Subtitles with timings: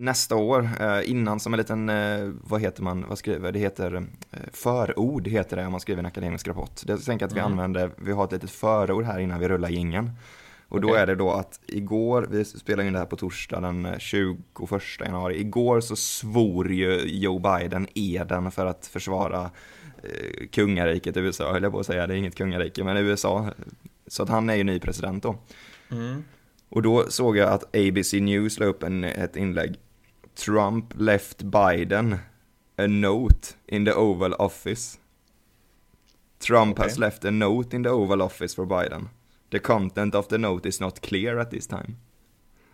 [0.00, 3.94] Nästa år, eh, innan som en liten, eh, vad heter man, vad skriver, det heter
[3.94, 6.80] eh, förord heter det om man skriver en akademisk rapport.
[6.84, 7.52] Det, tänker att vi Mm.
[7.52, 10.10] använder, vi har ett litet förord här innan vi rullar gingen.
[10.68, 13.86] Och då är det då att igår, vi spelar in det här på torsdag den
[13.86, 19.50] eh, 21 januari, igår så svor ju Joe Biden eden för att försvara
[20.02, 23.50] eh, kungariket USA, höll jag på att säga, det är inget kungarike, men USA.
[24.06, 25.36] Så att han är ju ny president då.
[25.90, 26.24] Mm.
[26.68, 29.76] Och då såg jag att ABC News la upp en, ett inlägg.
[30.44, 32.18] Trump left Biden
[32.78, 34.98] a note in the Oval Office.
[36.46, 36.88] Trump Okej.
[36.88, 39.08] has left a note in the Oval Office for Biden.
[39.50, 41.96] The content of the note is not clear at this time.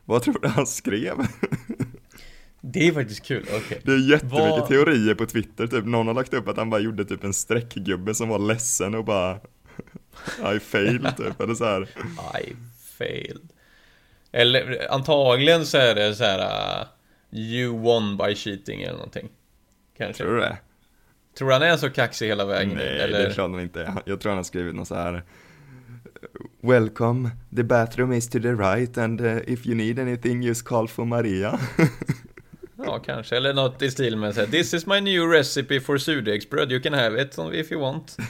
[0.04, 1.26] Vad tror du han skrev?
[2.60, 3.80] Det är faktiskt kul, okej.
[3.84, 6.80] Det är jättemycket Vad- teorier på Twitter, typ någon har lagt upp att han bara
[6.80, 9.38] gjorde typ en streckgubbe som var ledsen och bara
[10.56, 11.82] I failed typ, eller så här.
[12.40, 12.56] I
[12.98, 13.48] failed.
[14.32, 16.86] Eller antagligen så är det så här.
[17.34, 19.28] You won by cheating eller någonting.
[19.96, 20.22] Kanske.
[20.22, 20.58] Tror du det?
[21.38, 22.74] Tror han är så kaxig hela vägen?
[22.76, 23.18] Nej, eller?
[23.18, 24.02] det är klart han inte är.
[24.04, 25.22] Jag tror han har skrivit något så här.
[26.60, 30.88] Welcome, the bathroom is to the right and uh, if you need anything just call
[30.88, 31.60] for Maria.
[32.76, 33.36] Ja, kanske.
[33.36, 34.46] Eller något i stil med så här.
[34.46, 36.72] This is my new recipe for surdegsbröd.
[36.72, 38.16] You can have it if you want.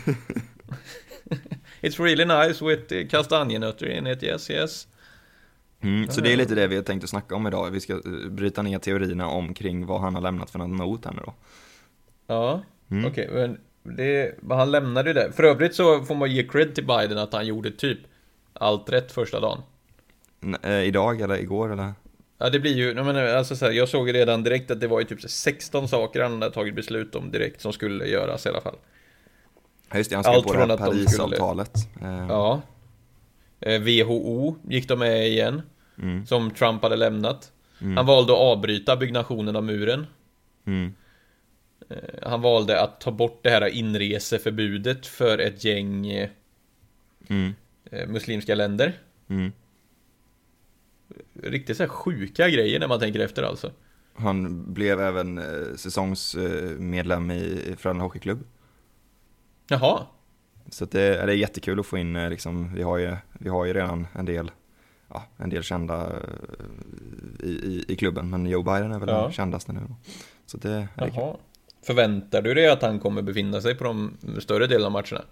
[1.82, 4.22] It's really nice with uh, kastanjenötter in it.
[4.22, 4.86] Yes, yes.
[5.84, 7.71] Mm, så det är lite det vi har tänkt att snacka om idag.
[7.71, 11.12] Vi ska eh, bryta ner teorierna omkring vad han har lämnat för något not här
[11.12, 11.34] nu då.
[12.27, 13.06] Ja, Mm.
[13.06, 13.28] okej.
[13.33, 13.59] men
[13.97, 15.33] det, men han lämnade ju det.
[15.33, 17.99] För övrigt så får man ge cred till Biden att han gjorde typ
[18.53, 19.62] allt rätt första dagen.
[20.43, 21.93] N- eh, idag eller igår eller?
[22.39, 24.87] Ja, det blir ju, jag menar, alltså så här, jag såg redan direkt att det
[24.89, 28.06] var ju typ så här 16 saker han hade tagit beslut om direkt som skulle
[28.06, 28.77] göras i alla fall.
[29.91, 31.75] Ja, just det, han skrev Allt på det här Parisavtalet.
[32.03, 32.62] Eh, Ja.
[33.61, 35.62] Eh, WHO gick de med igen,
[35.99, 37.53] Mm, som Trump hade lämnat.
[37.81, 40.06] mm, Han valde att avbryta byggnationen av muren.
[40.66, 40.94] mm,
[41.88, 46.31] Eh, Han valde att ta bort det här inreseförbudet för ett gäng eh,
[47.28, 47.53] mm,
[47.91, 48.99] eh, muslimska länder.
[49.28, 49.53] mm.
[51.43, 53.72] Riktigt så här sjuka grejer när man tänker efter alltså.
[54.15, 55.41] Han blev även
[55.77, 58.44] säsongsmedlem i Frölunda Hockeyklubb.
[59.69, 60.06] Jaha.
[60.71, 63.65] Så det, är det är jättekul att få in, liksom, vi har ju, vi har
[63.65, 64.50] ju redan en del,
[65.14, 69.22] ja, en del kända eh, i, i, i klubben, men Joe Biden är väl Ja.
[69.22, 69.80] den kändaste nu.
[69.88, 69.97] då.
[70.47, 70.88] Så det, är.
[70.97, 71.36] Jaha.
[71.86, 75.22] Förväntar du dig att han kommer befinna sig på de större delen av matcherna?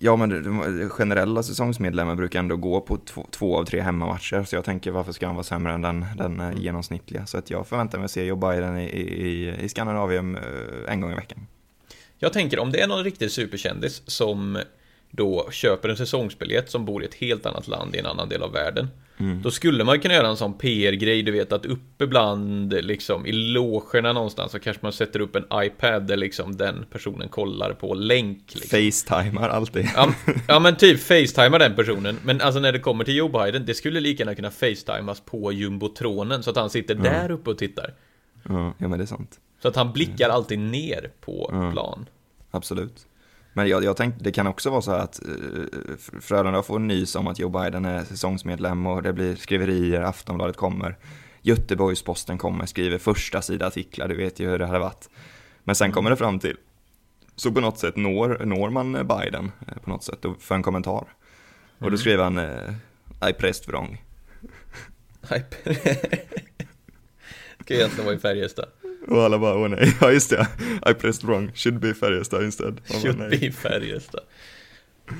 [0.00, 4.56] Ja, men de generella säsongsmedlemmar brukar ändå gå på två, två av tre hemmamatcher, så
[4.56, 7.26] jag tänker varför ska han vara sämre än den, den eh, genomsnittliga?
[7.26, 11.00] Så att jag förväntar mig att se Joe Biden i, i, i Skandinavien eh, en
[11.00, 11.46] gång i veckan.
[12.18, 14.58] Jag tänker om det är någon riktig superkändis som
[15.10, 18.42] då köper en säsongsbiljett som bor i ett helt annat land i en annan del
[18.42, 18.88] av världen.
[19.20, 19.42] Mm.
[19.42, 23.32] Då skulle man kunna göra en sån PR-grej, du vet att uppe bland, liksom i
[23.32, 27.94] logerna någonstans så kanske man sätter upp en iPad där liksom den personen kollar på
[27.94, 28.54] länk.
[28.54, 28.78] Liksom.
[28.78, 29.88] Facetimar alltid.
[29.96, 30.12] Ja,
[30.48, 33.74] ja men typ facetimar den personen Men alltså när det kommer till Joe Biden Det
[33.74, 37.94] skulle lika gärna kunna facetimas på jumbotronen Så att han sitter där uppe och tittar
[38.48, 39.40] Ja, ja, men det är sant.
[39.62, 41.72] Så att han blickar alltid ner på Mm.
[41.72, 42.06] plan
[42.50, 43.06] Absolut.
[43.58, 47.26] Men jag, jag tänkte, det kan också vara så att uh, Frölunda får nys om
[47.26, 50.96] att Joe Biden är säsongsmedlem och det blir skriverier, Aftonbladet kommer,
[51.42, 55.08] Göteborgs-Posten kommer, skriver första sida artiklar, du vet ju hur det hade varit.
[55.64, 56.56] Men sen kommer det fram till,
[57.36, 60.62] så på något sätt når, når man eh, Biden eh, på något sätt för en
[60.62, 61.04] kommentar.
[61.78, 62.74] Och då skriver han, uh,
[63.28, 64.02] I wrong.
[65.22, 65.74] Hyper
[67.64, 68.68] Ska egentligen vara i Färjestad
[69.10, 70.46] Och alla bara, åh nej, ja just det,
[70.90, 72.80] I pressed wrong, should be Färjestad instead.
[72.88, 73.38] Bara, Should nej.
[73.40, 74.20] be Färjestad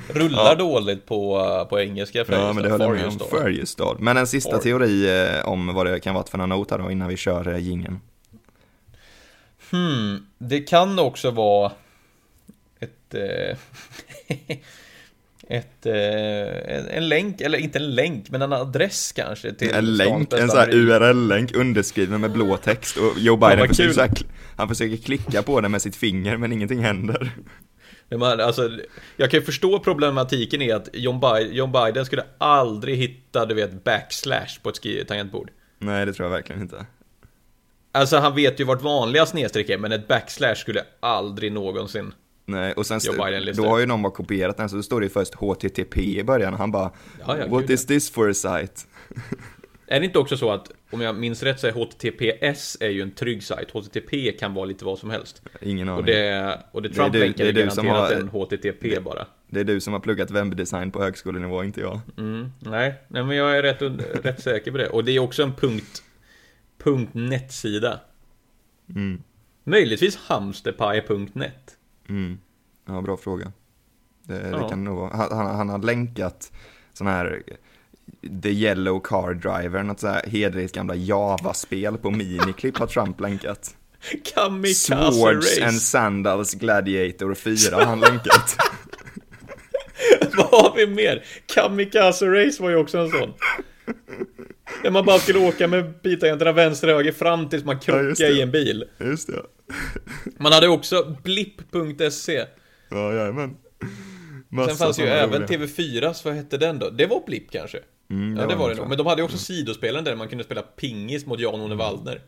[0.09, 0.55] Rullar Ja.
[0.55, 3.19] dåligt på, på engelska Färjestad Ja, men det höll jag med om.
[3.31, 3.97] Färjestad.
[4.01, 6.91] Men en sista Far- teori eh, om vad det kan vara för not här då,
[6.91, 8.01] innan vi kör eh, jingeln.
[9.71, 11.73] Hmm, det kan också vara
[12.81, 13.57] ett, eh,
[15.51, 19.97] ett, eh, en, en länk, eller inte en länk, men en adress kanske till En
[19.97, 20.75] länk, en sån här.
[20.75, 24.11] URL-länk underskriven med blå text och Joe Biden vad försöker, här,
[24.57, 27.31] han försöker klicka på den med sitt finger men ingenting händer.
[28.17, 28.71] Man, alltså,
[29.17, 33.55] jag kan ju förstå problematiken i att John Biden, John Biden skulle aldrig hitta, du
[33.55, 35.51] vet, backslash på ett tangentbord.
[35.79, 36.87] Nej, det tror jag verkligen inte.
[37.93, 42.13] Alltså han vet ju vart vanliga snedstreck är, men ett backslash skulle aldrig någonsin...
[42.49, 43.01] Nej, och sen
[43.57, 46.25] då har ju någon bara kopierat den så då står det ju först HTTP i
[46.25, 46.91] början och han bara
[47.27, 48.73] Ja, ja, What gud, is this for a site?
[49.91, 53.03] Är det inte också så att, om jag minns rätt så är HTTPS är ju
[53.03, 55.43] en trygg sajt, HTTP kan vara lite vad som helst.
[55.61, 55.99] Ingen aning.
[56.01, 59.01] Och det, och det Det är Trump du- det är du som har- en HTTP
[59.01, 59.27] bara.
[59.51, 62.01] Det är du som har pluggat webbdesign på högskolenivå, inte jag.
[62.19, 63.83] Mm, nej, nej, men jag är rätt,
[64.25, 64.89] rätt säker på det.
[64.89, 66.03] Och det är också en punkt,
[66.79, 68.01] punkt net-sida.
[68.95, 69.23] Mm.
[69.65, 71.78] Möjligtvis hamsterpaj.net.
[72.09, 72.39] Mm.
[72.87, 73.53] Ja, bra fråga.
[74.23, 74.69] Det, det Ja.
[74.69, 75.17] kan nog vara.
[75.17, 76.53] Han, han, har länkat
[76.93, 77.43] sån här
[78.43, 83.75] The Yellow Car Driver, något så här hederligt gamla Java-spel på miniklipp har Trump länkat.
[84.35, 85.83] Kamikaze Swords and.
[85.83, 88.57] Sandals Gladiator 4 har han länkat.
[90.37, 91.25] Vad har vi mer?
[91.47, 93.33] Kamikaze Race var ju också en sån.
[94.83, 98.15] Där man bara skulle åka med biltangenterna vänster och höger fram tills man Ja, krockade
[98.19, 98.29] det.
[98.31, 98.85] i en bil.
[98.99, 99.43] Just det.
[100.39, 102.45] Man hade också blipp.se.
[102.91, 103.57] Ja, jajamän.
[104.67, 105.59] Sen fanns ju även roliga.
[105.67, 106.91] TV4, vad hette den då?
[106.91, 107.79] Det var Blipp kanske?
[108.11, 108.85] Mm, ja, det var det tror nog.
[108.85, 108.89] jag.
[108.89, 112.21] Men de hade ju också sidospelen där man kunde spela pingis mot Jan-Olle Waldner.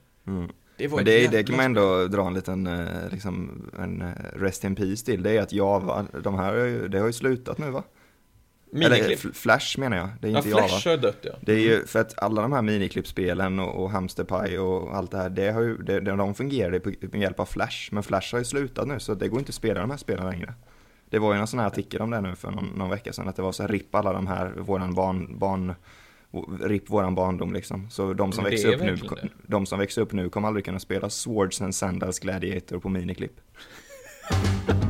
[0.77, 4.09] Det var Men det, det kan man ändå dra en liten, eh, liksom, en eh,
[4.41, 5.23] rest in peace till.
[5.23, 6.55] Det är att Java, de här,
[6.89, 7.83] det har ju slutat nu va?
[8.73, 9.19] Eller Miniklipp.
[9.25, 10.69] F- Flash menar jag, det är Ja, inte Java.
[10.69, 11.33] Flash har dött ja.
[11.41, 15.17] Det är ju för att alla de här miniklippspelen och, och Hamsterpaj och allt det
[15.19, 17.89] här, det har ju, det, de- de fungerade med hjälp av Flash.
[17.93, 20.27] Men Flash har ju slutat nu så det går inte att spela de här spelen
[20.31, 20.55] längre.
[21.11, 23.29] Det var ju en sån här artikel om det nu för någon, någon vecka sedan,
[23.29, 25.75] att det var så här, RIP alla de här, våran barn, barn
[26.63, 27.91] RIP våran barndom liksom.
[27.91, 29.29] Så de som växer upp nu, det.
[29.47, 33.41] de som växer upp nu kommer aldrig kunna spela Swords and Sandals Gladiator på miniklipp.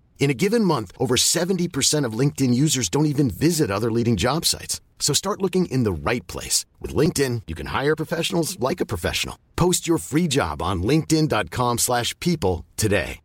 [0.21, 4.45] In a given month, over 70% of LinkedIn users don't even visit other leading job
[4.45, 4.79] sites.
[4.99, 6.63] So start looking in the right place.
[6.79, 9.35] With LinkedIn, you can hire professionals like a professional.
[9.55, 13.19] Post your free job on linkedin.com/people slash people today.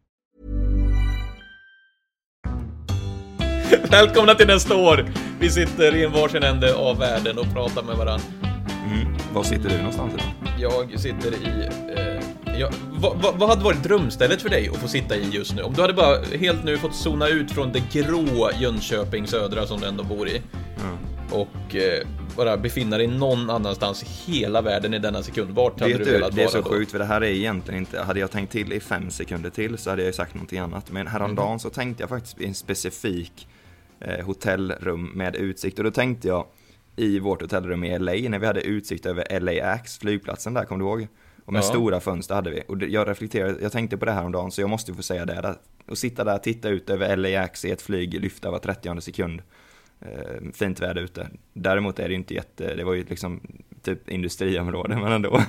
[3.91, 5.11] Välkomna till nästa år!
[5.41, 8.27] Vi sitter i en varsin ände av världen och pratar med varandra.
[9.35, 10.33] Var sitter du någonstans idag?
[10.59, 11.69] Jag sitter i...
[11.97, 15.55] Eh, ja, vad, vad, vad hade varit drömstället för dig att få sitta i just
[15.55, 15.63] nu?
[15.63, 19.81] Om du hade bara helt nu fått zona ut från det grå Jönköping södra som
[19.81, 20.43] du ändå bor i.
[21.31, 25.51] Och eh, bara befinna dig någon annanstans i hela världen i denna sekund.
[25.51, 26.75] Vart hade Vet du velat det är vara så då?
[26.77, 29.79] sjukt för det här är egentligen inte, hade jag tänkt till i fem sekunder till
[29.79, 30.91] så hade jag ju sagt någonting annat.
[30.93, 31.59] Men häromdagen Mhm.
[31.59, 33.49] så tänkte jag faktiskt i en specifik
[34.01, 36.47] eh, hotellrum med utsikt och då tänkte jag
[36.97, 40.91] i vårt hotellrum i LA när vi hade utsikt över LAX, flygplatsen där, kommer du
[40.91, 41.09] ihåg?
[41.47, 41.63] Och med Ja.
[41.67, 42.63] stora fönster hade vi.
[42.69, 45.25] Och jag reflekterade, jag tänkte på det här om dagen så jag måste få säga
[45.27, 45.55] det.
[45.89, 49.43] Och sitta där, titta ut över LAX i ett flyg, lyfta var 30 sekund.
[50.01, 51.29] Eh, fint väder ute.
[51.53, 53.41] Däremot är det ju inte jätte, det var ju liksom
[53.83, 55.43] typ industriområde men ändå.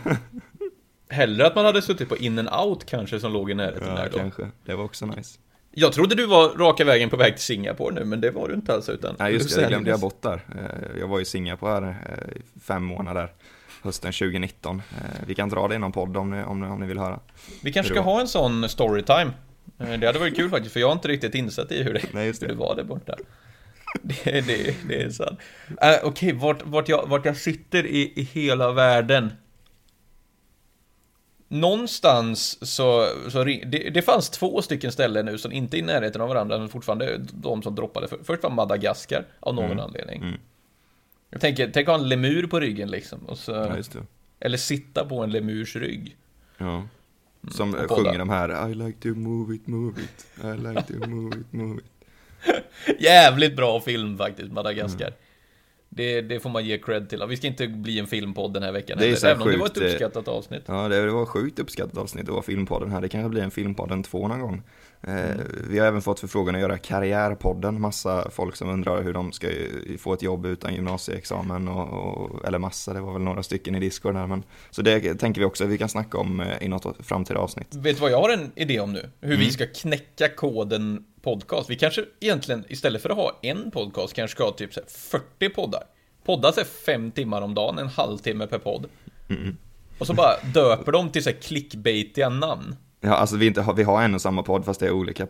[1.09, 3.95] Hellre att man hade suttit på in and out kanske som låg i närheten ja,
[3.95, 4.17] där då.
[4.17, 4.47] kanske.
[4.65, 5.39] Det var också nice.
[5.71, 8.53] Jag trodde du var raka vägen på väg till Singapore nu, men det var du
[8.53, 9.15] inte alls utan...
[9.19, 10.41] Nej just det, det glömde jag bort där.
[10.55, 13.33] Eh, Jag var i Singapore här eh, fem månader,
[13.87, 14.81] hösten 2019.
[14.91, 16.97] Eh, Vi kan dra det i någon podd om ni, om ni, om ni vill
[16.97, 17.19] höra.
[17.63, 19.31] Vi kanske ska ha en sån storytime.
[19.79, 22.01] Eh, Det hade varit kul faktiskt, för jag är inte riktigt insatt i hur det,
[22.13, 22.41] Nej, det.
[22.41, 23.15] hur det var där borta.
[24.03, 25.39] Det, det, det är sant.
[25.69, 29.31] Uh, Okej, vart, vart, jag, vart jag sitter i, i hela världen.
[31.49, 36.21] Någonstans så, så det, det fanns två stycken ställen nu som inte är i närheten
[36.21, 38.07] av varandra, men fortfarande de som droppade.
[38.07, 39.79] För- Först var Madagaskar, av någon Mm.
[39.79, 40.37] anledning.
[41.29, 43.19] Jag tänker, tänk att ha en lemur på ryggen liksom.
[43.25, 44.01] Och så, Ja,
[44.39, 46.17] eller sitta på en lemurs rygg.
[46.57, 46.87] Ja.
[47.51, 48.03] Som och eh, podda.
[48.03, 51.53] sjunger de här I like to move it, move it, I like to move it,
[51.53, 51.85] move it.
[52.99, 55.07] Jävligt bra film faktiskt, Madagaskar.
[55.07, 55.19] Mm.
[55.89, 57.23] Det, det får man ge cred till.
[57.29, 59.57] Vi ska inte bli en filmpodd den här veckan Det är så även om det
[59.57, 60.63] var ett sjukt, eh, uppskattat avsnitt.
[60.65, 63.01] Ja, det var sjukt uppskattat avsnitt, det var filmpodden här.
[63.01, 64.61] Det kanske blir en filmpodden två någon gång.
[65.01, 65.37] Eh, Mm.
[65.69, 67.81] Vi har även fått förfrågan att göra karriärpodden.
[67.81, 69.47] Massa folk som undrar hur de ska
[69.99, 71.67] få ett jobb utan gymnasieexamen.
[71.67, 74.27] Och, och, eller massa, det var väl några stycken i Discord där.
[74.27, 77.39] Men, så det tänker vi också att vi kan snacka om eh, i något framtida
[77.39, 77.75] avsnitt.
[77.75, 79.09] Vet du vad jag har en idé om nu?
[79.21, 79.39] Hur Mm.
[79.45, 81.69] vi ska knäcka koden podcast.
[81.69, 84.87] Vi kanske egentligen, istället för att ha en podcast, kanske ska ha typ så här
[85.39, 85.83] 40 poddar.
[86.25, 88.85] Podda sig fem timmar om dagen, en halvtimme per podd.
[89.29, 89.57] Mm.
[89.99, 92.75] Och så bara döper de till så här clickbaitiga namn.
[93.01, 95.27] Ja, alltså vi, inte har, vi har en och samma podd fast det är olika.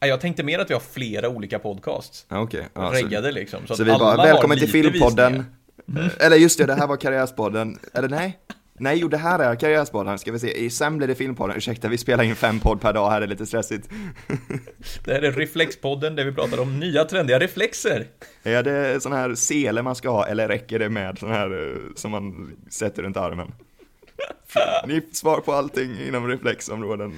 [0.00, 2.26] Jag tänkte mer att vi har flera olika podcasts.
[2.28, 2.68] Ja, Okej.
[2.74, 3.66] Ja, så- reggade liksom.
[3.66, 5.44] Så, Så vi bara, välkommen till filmpodden.
[5.96, 7.78] Eh, Eller just det, det här var karriärspodden.
[7.94, 8.38] Eller nej?
[8.80, 10.18] Nej, jo det här är karriärspodden.
[10.18, 11.56] Ska vi se, I sen blir det filmpodden.
[11.56, 13.88] Ursäkta, vi spelar in fem podd per dag här, det är lite stressigt.
[15.04, 18.06] Det här är Reflexpodden där vi pratar om nya trendiga reflexer.
[18.42, 21.76] Är det sån här sele man ska ha, eller räcker det med sån här eh,
[21.94, 23.52] som man sätter runt armen?
[24.86, 27.14] Ni svar på allting inom reflexområden.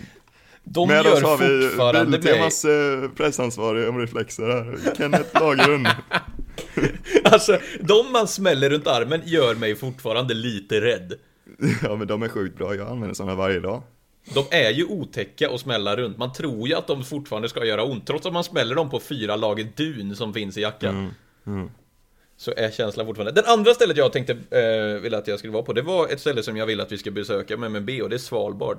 [0.64, 2.18] De med gör oss har vi fortfarande.
[2.18, 5.88] Biltemas eh, pressansvarig om reflexer här, Kenneth Lagerlund.
[7.24, 11.12] Alltså, de man smäller runt armen gör mig fortfarande lite rädd.
[11.82, 13.82] Ja men de är sjukt bra, jag använder såna varje dag.
[14.34, 16.18] De är ju otäcka och smälla runt.
[16.18, 19.00] Man tror ju att de fortfarande ska göra ont, trots att man smäller dem på
[19.00, 21.14] fyra lager dun som finns i jackan.
[22.36, 23.32] Så är känslan fortfarande.
[23.42, 26.20] Den andra stället jag tänkte eh, ville att jag skulle vara på, det var ett
[26.20, 28.78] ställe som jag vill att vi ska besöka med MNB och det är Svalbard.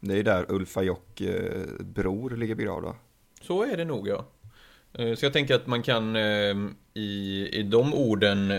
[0.00, 2.96] Det är där Ulf Ajok eh, bror ligger begravd va?
[3.42, 4.26] Så är det nog ja.
[4.98, 6.54] Eh, Så jag tänker att man kan eh,
[6.94, 8.52] i, i de orden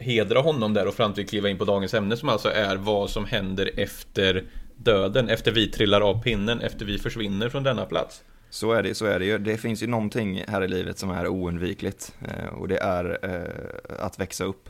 [0.00, 3.10] hedra honom där och fram till kliva in på dagens ämne som alltså är vad
[3.10, 4.44] som händer efter
[4.76, 8.22] döden, efter vi trillar av pinnen, efter vi försvinner från denna plats.
[8.50, 9.38] Så är det, så är det ju.
[9.38, 14.04] Det finns ju någonting här i livet som är oundvikligt eh, och det är eh,
[14.04, 14.68] att växa upp.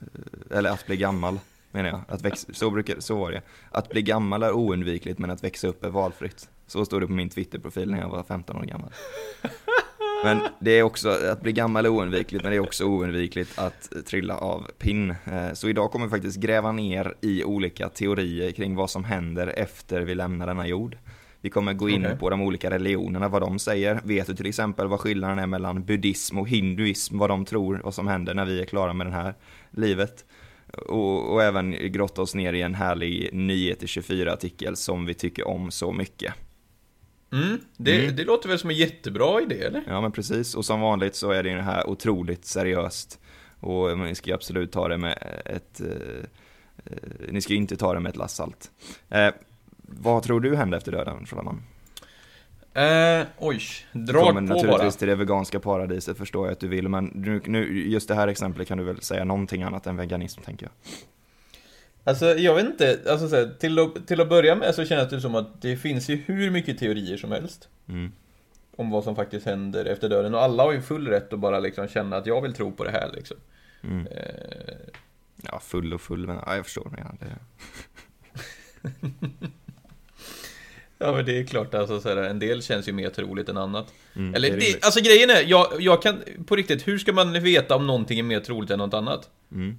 [0.00, 1.38] Eh, eller att bli gammal,
[1.70, 2.00] menar jag.
[2.08, 3.42] Att växa, så, brukar, så var det.
[3.70, 6.48] Att bli gammal är oundvikligt men att växa upp är valfritt.
[6.66, 8.90] Så stod det på min Twitterprofil när jag var 15 år gammal.
[10.24, 13.92] Men det är också, att bli gammal är oundvikligt, men det är också oundvikligt att
[14.06, 15.10] trilla av pinn.
[15.10, 19.52] Eh, Så idag kommer vi faktiskt gräva ner i olika teorier kring vad som händer
[19.56, 20.96] efter vi lämnar denna jord.
[21.40, 22.18] Vi kommer gå in Okej.
[22.18, 24.00] på de olika religionerna, vad de säger.
[24.04, 27.94] Vet du till exempel vad skillnaden är mellan buddhism och hinduism, vad de tror, vad
[27.94, 29.34] som händer när vi är klara med det här
[29.70, 30.24] livet.
[30.88, 35.70] Och, och även grotta oss ner i en härlig Nyheter 24-artikel som vi tycker om
[35.70, 36.34] så mycket.
[37.32, 39.82] Mm, det, det låter väl som en jättebra idé, eller?
[39.86, 43.20] Ja men precis, och som vanligt så är det ju det här otroligt seriöst.
[43.60, 45.80] Och ni ska ju absolut ta det med ett...
[45.80, 46.24] Eh,
[46.84, 48.70] eh, ni ska ju inte ta det med ett lass salt.
[49.08, 49.30] Eh,
[49.82, 51.62] vad tror du händer efter döden, Trollhättan?
[52.74, 53.60] Eh, oj,
[53.92, 54.90] dra på naturligtvis bara.
[54.90, 58.28] till det veganska paradiset förstår jag att du vill, men nu, nu, just det här
[58.28, 60.72] exemplet kan du väl säga någonting annat än veganism tänker jag.
[62.04, 65.10] Alltså, jag vet inte, alltså, så här, till, att, till att börja med så känns
[65.10, 67.68] det som att det finns ju hur mycket teorier som helst.
[67.88, 68.12] Mm.
[68.76, 70.34] Om vad som faktiskt händer efter döden.
[70.34, 72.84] Och alla har ju full rätt att bara liksom känna att jag vill tro på
[72.84, 73.36] det här liksom.
[73.82, 74.06] Mm.
[74.06, 74.74] Eh,
[75.42, 76.90] Ja, full och full, men ja, jag förstår.
[76.98, 77.36] Ja, det,
[80.98, 83.56] Ja men det är klart, alltså, så här, en del känns ju mer troligt än
[83.56, 83.92] annat.
[84.16, 87.42] Mm, Eller det det, alltså grejen är, jag, jag kan, på riktigt, hur ska man
[87.42, 89.30] veta om någonting är mer troligt än något annat?
[89.52, 89.78] mm.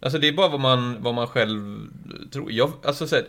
[0.00, 1.80] Alltså det är bara vad man, vad man själv
[2.32, 2.52] tror.
[2.52, 3.24] Jag, alltså, så här,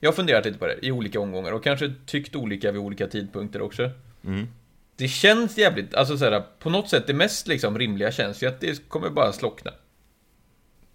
[0.00, 3.06] jag har funderat lite på det i olika omgångar och kanske tyckt olika vid olika
[3.06, 3.90] tidpunkter också.
[4.24, 4.46] Mm.
[4.96, 8.46] Det känns jävligt, alltså så här, på något sätt det mest liksom rimliga känns ju
[8.46, 9.70] att det kommer bara slockna.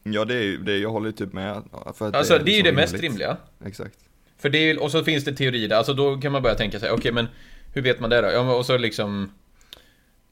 [0.04, 1.64] Ja, det är ju, det är, jag håller typ med.
[1.96, 3.12] För att Alltså, det är ju så det mest rimligt.
[3.12, 3.38] rimliga.
[3.66, 4.00] Exakt.
[4.38, 6.80] För det är, och så finns det teorier där, alltså då kan man börja tänka
[6.80, 7.28] sig, okej men
[7.74, 8.28] hur vet man det då?
[8.28, 9.32] Ja, och så liksom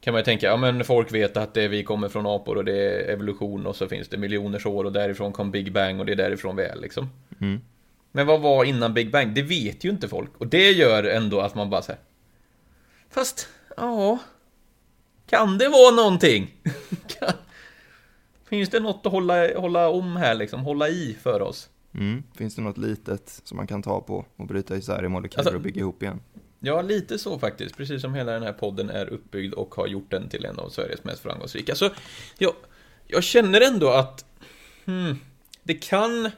[0.08, 2.66] kan man ju tänka, ja men folk vet att det, vi kommer från apor och
[2.66, 6.06] det är evolution och så finns det miljoners år och därifrån kom Big Bang och
[6.06, 7.10] det är därifrån vi är liksom.
[7.42, 7.62] Mm.
[8.12, 9.34] Men vad var innan Big Bang?
[9.34, 10.30] Det vet ju inte folk.
[10.38, 12.00] Och det gör ändå att man bara säger
[13.10, 13.48] Fast,
[13.78, 14.20] ja.
[15.30, 16.54] Kan det vara någonting?
[17.08, 17.34] Kan...
[18.50, 20.62] Finns det något att hålla, hålla om här liksom?
[20.62, 21.70] Hålla i för oss?
[21.94, 22.24] Mm.
[22.36, 25.56] Finns det något litet som man kan ta på och bryta isär i molekyler Alltså-
[25.56, 26.20] och bygga ihop igen?
[26.60, 27.78] Ja, lite så faktiskt.
[27.78, 30.70] Precis som hela den här podden är uppbyggd och har gjort den till en av
[30.70, 31.76] Sveriges mest framgångsrika.
[31.76, 31.90] Så
[32.38, 32.54] jag,
[33.08, 34.26] jag känner ändå att
[34.86, 35.20] hmm,
[35.64, 36.32] det kan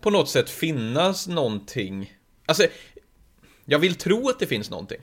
[0.00, 2.16] på något sätt finnas någonting.
[2.46, 2.66] Alltså,
[3.64, 5.00] jag vill tro att det finns någonting.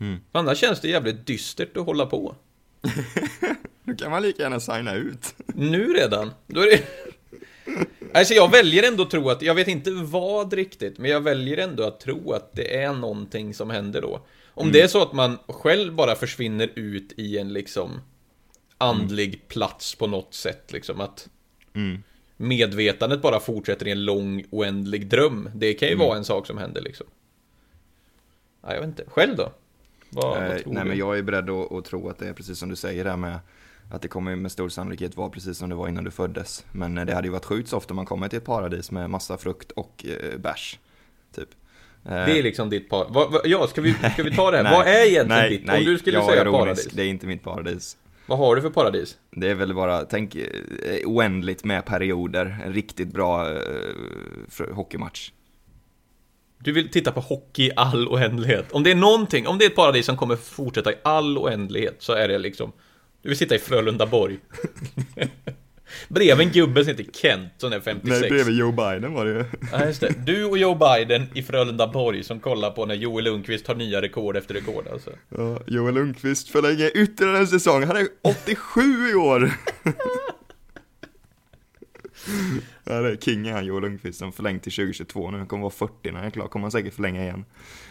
[0.00, 0.20] Mm.
[0.32, 2.36] Annars känns det jävligt dystert att hålla på.
[3.84, 5.34] Då kan man lika gärna signa ut.
[5.46, 6.30] Nu redan?
[6.46, 6.84] Då är det...
[8.14, 11.56] Alltså jag väljer ändå att tro att, jag vet inte vad riktigt, men jag väljer
[11.56, 14.20] ändå att tro att det är någonting som händer då.
[14.46, 18.00] Om det är så att man själv bara försvinner ut i en liksom
[18.78, 21.28] andlig plats på något sätt, liksom att
[21.74, 22.02] Mm.
[22.36, 25.50] medvetandet bara fortsätter i en lång oändlig dröm.
[25.54, 27.06] Det kan ju vara en sak som händer liksom.
[28.62, 29.04] Ja, jag vet inte.
[29.06, 29.52] Själv då?
[30.10, 30.88] Vad, vad Eh, tror nej, du?
[30.88, 33.16] men jag är beredd att, att tro att det är precis som du säger där
[33.16, 33.38] med
[33.90, 36.64] att det kommer med stor sannolikhet vara precis som det var innan du föddes.
[36.72, 39.10] Men eh, det hade ju varit sjukt soft om man kommer till ett paradis med
[39.10, 40.78] massa frukt och eh, bärs.
[41.34, 41.48] Typ.
[42.04, 43.06] Eh, Det är liksom ditt par...
[43.10, 44.64] Vad, vad, ja, ska vi, ska vi ta det här?
[44.70, 45.66] nej, vad är egentligen nej, ditt?
[45.66, 46.58] Nej, Om du skulle jag säga ironisk.
[46.60, 46.84] paradis.
[46.92, 47.96] Det är inte mitt paradis.
[48.26, 49.16] Vad har du för paradis?
[49.30, 50.36] Det är väl bara, tänk
[51.04, 52.58] oändligt med perioder.
[52.66, 55.30] En riktigt bra eh, hockeymatch.
[56.58, 58.72] Du vill titta på hockey i all oändlighet.
[58.72, 61.96] Om det är någonting, om det är ett paradis som kommer fortsätta i all oändlighet
[61.98, 62.72] så är det liksom
[63.22, 64.38] Du vill sitta i Frölundaborg.
[66.08, 68.48] Bredvid en gubbe som heter Kent som är 56.
[68.48, 69.44] Joe Biden var det ju.
[69.72, 70.14] Ja, just det.
[70.26, 74.36] Du och Joe Biden i Frölundaborg som kollar på när Joel Lundqvist tar nya rekord
[74.36, 75.10] efter rekord alltså.
[75.28, 77.84] Ja, Joel Lundqvist förlänger ytterligare en säsong.
[77.84, 79.52] Han är 87 i år.
[82.84, 85.38] ja, det är king är han, Joel Lundqvist, som förlängt till 2022 nu.
[85.38, 87.44] Han kommer vara 40 när han är klar, kommer han säkert förlänga igen.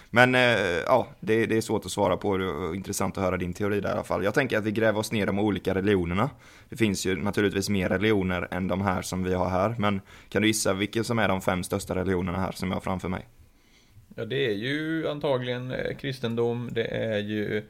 [0.10, 0.42] Men eh,
[0.86, 2.30] ja, det, det är svårt att svara på.
[2.30, 4.24] och intressant att höra din teori där i alla fall.
[4.24, 6.30] Jag tänker att vi gräver oss ner i de olika religionerna.
[6.70, 9.76] Det finns ju naturligtvis mer religioner än de här som vi har här.
[9.80, 12.82] Men kan du gissa vilka som är de fem största religionerna här som jag har
[12.82, 13.28] framför mig?
[14.16, 17.63] Ja, det är ju antagligen eh, kristendom, det är ju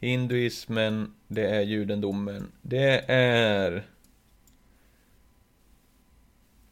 [0.00, 3.82] hinduismen, det är judendomen, det är...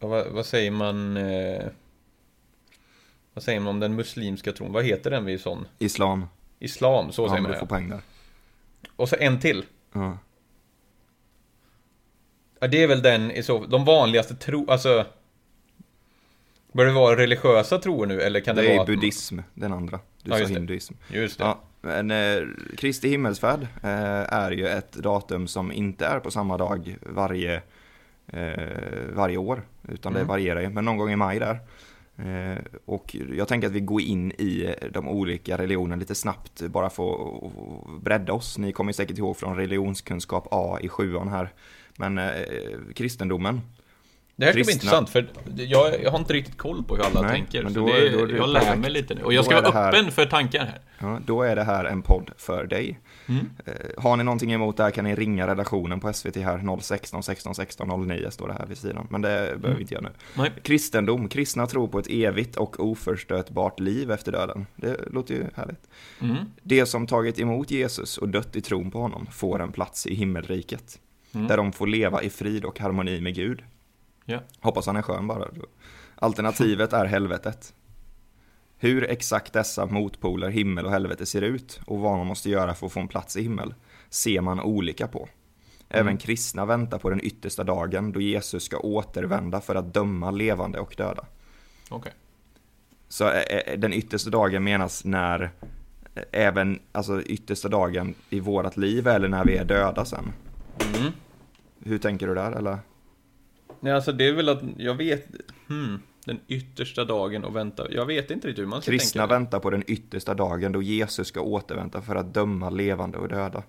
[0.00, 1.16] Ja, vad, vad säger man?
[1.16, 1.64] Eh...
[3.34, 4.72] Vad säger man om den muslimska tron?
[4.72, 5.66] Vad heter den vid sån?
[5.78, 6.26] Islam.
[6.58, 7.68] Islam, så Ja, säger man du får ja.
[7.68, 8.00] poäng där.
[8.96, 9.64] Och så en till.
[9.92, 10.18] Ja.
[12.60, 14.70] Ja, det är väl den i så De vanligaste tro...
[14.70, 15.06] Alltså...
[16.72, 18.76] Bör det vara religiösa troer nu, eller kan det, Det vara...
[18.76, 20.00] är att- buddhism, den andra.
[20.22, 20.48] Du Ja, sa det.
[20.54, 20.94] hinduism.
[21.12, 21.44] Just det.
[21.44, 22.42] Ja, men eh,
[22.76, 27.62] Kristi himmelsfärd eh, är ju ett datum som inte är på samma dag varje,
[29.12, 30.28] varje år, utan det Mm.
[30.28, 31.58] varierar ju, men någon gång i maj där.
[32.16, 36.90] Eh, och jag tänker att vi går in i de olika religionerna lite snabbt, bara
[36.90, 37.12] för
[37.46, 38.58] att bredda oss.
[38.58, 41.52] Ni kommer säkert ihåg från religionskunskap A i sjuan här.
[41.96, 42.30] Men eh,
[42.94, 43.60] kristendomen,
[44.38, 47.22] Det här ska bli intressant, för jag, jag har inte riktigt koll på hur alla
[47.22, 47.62] Nej, tänker.
[47.62, 49.22] då- det, då är det jag lär mig lite nu.
[49.22, 50.80] Och jag Då ska vara här- öppen för tankar här.
[50.98, 53.00] Ja, då är det här en podd för dig.
[53.26, 53.50] Mm.
[53.66, 53.72] Eh,
[54.02, 57.54] Har ni någonting emot det här kan ni ringa redaktionen på SVT här 016 16
[57.54, 59.06] 16 09 står det här vid sidan.
[59.10, 60.10] Men det behöver vi inte göra nu.
[60.34, 60.52] Nej.
[60.62, 64.66] Kristendom, kristna tror på ett evigt och oförstötbart liv efter döden.
[64.76, 65.88] Det låter ju härligt.
[66.20, 66.36] Mm.
[66.62, 70.14] Det som tagit emot Jesus och dött i tron på honom får en plats i
[70.14, 70.98] himmelriket.
[71.30, 73.62] Där de får leva i frid och harmoni med Gud.
[74.30, 74.40] Ja.
[74.60, 75.48] Hoppas han är skön bara.
[76.14, 77.74] Alternativet är helvetet.
[78.78, 82.86] Hur exakt dessa motpoler, himmel och helvete, ser ut och vad man måste göra för
[82.86, 83.74] att få en plats i himmel
[84.10, 85.28] ser man olika på.
[85.88, 90.80] Även kristna väntar på den yttersta dagen då Jesus ska återvända för att döma levande
[90.80, 91.26] och döda.
[91.88, 92.12] Okej.
[93.08, 93.32] Så
[93.76, 95.50] den yttersta dagen menas när
[96.32, 100.32] även, alltså yttersta dagen i vårat liv eller när vi är döda sen.
[100.94, 101.12] Mm.
[101.84, 102.78] Hur tänker du där eller?
[103.80, 105.26] Nej, alltså det är väl att, jag vet...
[105.68, 107.92] Hmm, den yttersta dagen och vänta.
[107.92, 109.34] Jag vet inte riktigt hur man ska Kristna tänka.
[109.34, 113.62] väntar på den yttersta dagen då Jesus ska återvända för att döma levande och döda.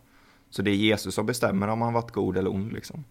[0.50, 3.04] Så det är Jesus som bestämmer om han varit god eller ond liksom.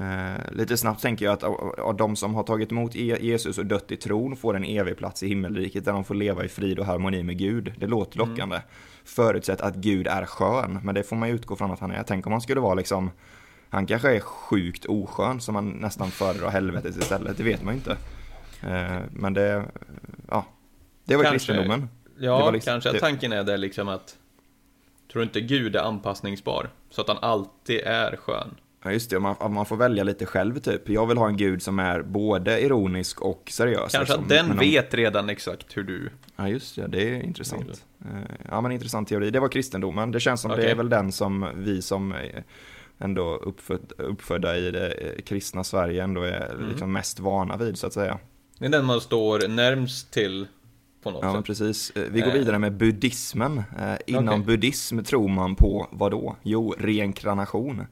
[0.00, 1.42] Eh, lite snabbt tänker jag att
[1.78, 4.96] av, de som har tagit emot E- Jesus och dött i tron får en evig
[4.96, 7.74] plats i himmelriket där de får leva i frid och harmoni med Gud.
[7.78, 8.28] Det låter Mm.
[8.30, 8.60] lockande.
[9.04, 12.02] Förutsatt att Gud är skön, men det får man ju utgå från att han är.
[12.02, 13.10] Tänk om han skulle vara liksom
[13.70, 17.78] Han kanske är sjukt oskön som man nästan föredrar helvetet istället, det vet man ju
[17.78, 17.96] inte.
[18.62, 19.64] Eh, men det,
[20.30, 20.46] ja,
[21.04, 21.38] det var Kanske.
[21.38, 21.88] kristendomen.
[22.18, 24.16] Ja, Det liksom- kanske att det- tanken är det liksom att
[25.12, 26.70] Tror du inte Gud är anpassningsbar?
[26.90, 28.54] Så att han alltid är skön?
[28.84, 30.88] Ja just det, man, man får välja lite själv typ.
[30.88, 33.78] Jag vill ha en gud som är både ironisk och seriös.
[33.92, 34.22] Kanske liksom.
[34.22, 36.10] att den om- vet redan exakt hur du...
[36.36, 37.84] Ja just det, det är intressant.
[38.04, 38.08] Eh,
[38.50, 40.10] Ja men intressant teori, det var kristendomen.
[40.10, 40.70] Det känns som det Okej.
[40.70, 42.44] är väl den som vi som är
[42.98, 46.68] ändå uppföd, uppfödda i det eh, kristna Sverige ändå är Mm.
[46.68, 48.18] liksom mest vana vid så att säga.
[48.58, 50.46] Det är den man står närmst till
[51.02, 51.44] på något Ja sätt.
[51.44, 51.90] precis.
[51.90, 52.34] Eh, Vi går Eh.
[52.34, 53.62] vidare med buddhismen.
[54.06, 54.40] Inom Okej.
[54.46, 56.36] buddhism tror man på vad då?
[56.42, 57.86] Jo, reinkarnation.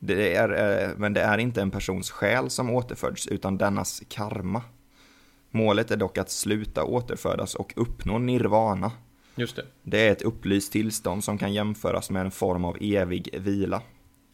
[0.00, 4.62] Det är, men det är inte en persons själ som återföds utan dennas karma.
[5.50, 8.92] Målet är dock att sluta återfödas och uppnå nirvana.
[9.34, 9.64] Just det.
[9.82, 13.82] Det är ett upplyst tillstånd som kan jämföras med en form av evig vila.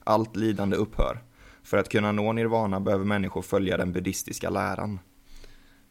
[0.04, 1.18] Allt lidande upphör.
[1.62, 4.98] För att kunna nå nirvana behöver människor följa den buddhistiska läran.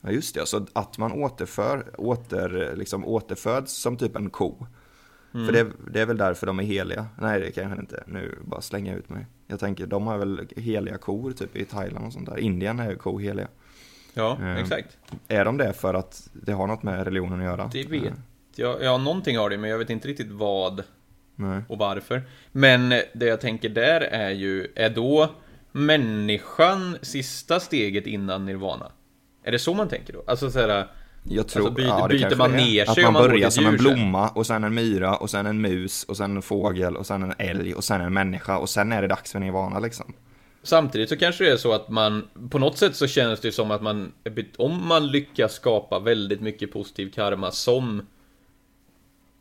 [0.02, 4.66] Ja just det, så att man återför, åter, liksom återföds som typ en ko.
[5.32, 7.06] För det, det är väl därför de är heliga?
[7.22, 9.26] Nej det kanske inte, nu bara slänga ut mig.
[9.48, 12.38] Jag tänker, de har väl heliga kor typ i Thailand och sånt där.
[12.38, 13.48] Indien är ju ko heliga.
[14.14, 14.56] Ja, Eh.
[14.58, 14.98] exakt.
[15.28, 17.70] Är de det för att det har något med religionen att göra?
[17.74, 18.14] Det vet Eh,
[18.56, 18.84] jag.
[18.84, 20.84] Ja, någonting har det, men jag vet inte riktigt vad
[21.36, 21.62] Nej.
[21.70, 22.22] och varför.
[22.52, 25.30] Men det jag tänker där är ju, är då
[25.72, 28.92] människan sista steget innan nirvana?
[29.44, 30.24] Är det så man tänker då?
[30.28, 30.88] Alltså såhär,
[31.24, 33.50] Jag tror, Alltså, byter- ja, byter man ner Att sig man om man går börjar
[33.50, 36.96] som en blomma och sen en myra och sen en mus och sen en fågel
[36.98, 39.80] och sen en älg och sen en människa och sen är det dags för nirvana
[39.80, 40.14] liksom.
[40.64, 43.72] Samtidigt så kanske det är så att man, på något sätt så känns det som
[43.72, 44.12] att man,
[44.58, 48.08] om man lyckas skapa väldigt mycket positiv karma som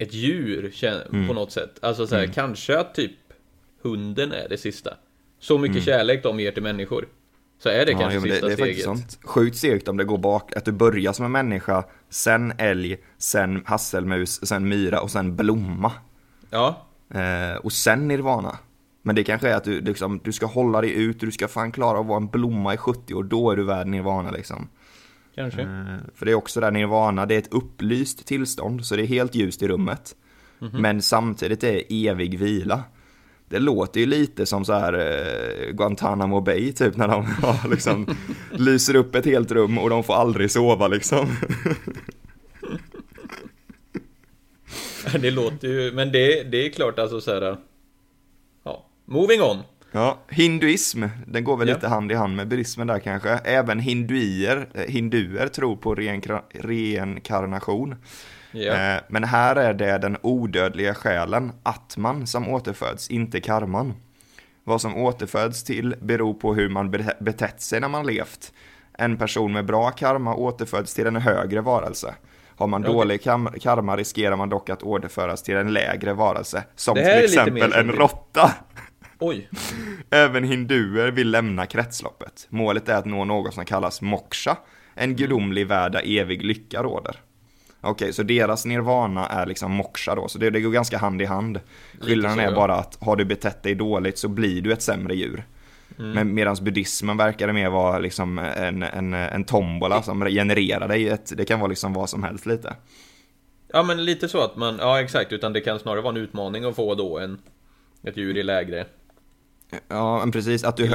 [0.03, 1.29] ett djur kän- Mm.
[1.29, 1.79] på något sätt.
[1.83, 3.13] Alltså så här, kanske att typ
[3.83, 4.91] hunden är det sista.
[5.41, 5.85] Så mycket Mm.
[5.85, 7.09] kärlek de ger till människor.
[7.63, 9.19] Så är det kanske jo, men sista det är steget.
[9.25, 13.63] Sjukt segt om det går bak, att du börjar som en människa, sen älg, sen
[13.67, 15.93] hasselmus, sen myra och sen blomma.
[16.51, 18.59] Ja, Eh, och sen nirvana.
[19.03, 21.73] Men det kanske är att du, liksom, du ska hålla dig ut, du ska fan
[21.73, 24.69] klara att vara en blomma i 70 år, då är du värd nirvana liksom.
[25.35, 25.63] Kanske.
[25.63, 29.07] Eh, För det är också där nirvana, det är ett upplyst tillstånd, så det är
[29.07, 30.17] helt ljust i rummet.
[30.73, 32.83] Men samtidigt är evig vila.
[33.49, 38.07] Det låter ju lite som så här eh, Guantanamo Bay typ när de ja, liksom,
[38.51, 41.29] lyser upp ett helt rum och de får aldrig sova liksom.
[45.21, 47.57] Det låter ju, men det, det är klart alltså så här.
[48.65, 49.59] Ja, moving on.
[49.95, 51.75] Ja, hinduism, den går väl Ja.
[51.75, 53.31] lite hand i hand med buddhismen där kanske.
[53.31, 57.95] Även hinduer, eh, hinduer tror på reinkarnation.
[58.53, 58.73] Ja.
[58.73, 63.95] Eh, Men här är det den odödliga själen, atman, som återföds, inte karman.
[64.65, 68.53] Vad som återföds till beror på hur man be- betett sig när man levt.
[68.99, 72.15] En person med bra karma återföds till en högre varelse.
[72.57, 72.95] Har man Okej.
[72.95, 73.23] dålig
[73.63, 78.53] karma riskerar man dock att återföras till en lägre varelse, som till exempel en råtta.
[79.25, 79.49] Oj.
[80.11, 82.47] Även hinduer vill lämna kretsloppet.
[82.49, 84.57] Målet är att nå något som kallas moksha,
[84.95, 87.17] en gudomlig värld där evig lycka råder.
[87.81, 91.25] Okej, så deras nirvana är liksom moksha då, så det, det går ganska hand i
[91.25, 91.61] hand.
[92.01, 92.55] Skillnaden är ja.
[92.55, 95.45] bara att har du betett dig dåligt så blir du ett sämre djur.
[95.99, 96.11] Mm.
[96.11, 101.09] Men medan buddhismen verkar det mer vara liksom en, en, en tombola som genererar dig
[101.09, 102.77] ett, det kan vara liksom vad som helst lite.
[103.73, 106.65] Ja men lite så att man, ja exakt, utan det kan snarare vara en utmaning
[106.65, 107.39] att få då en
[108.03, 108.87] Ett djur i lägre
[109.89, 110.65] Ja, men precis.
[110.65, 110.89] Att du,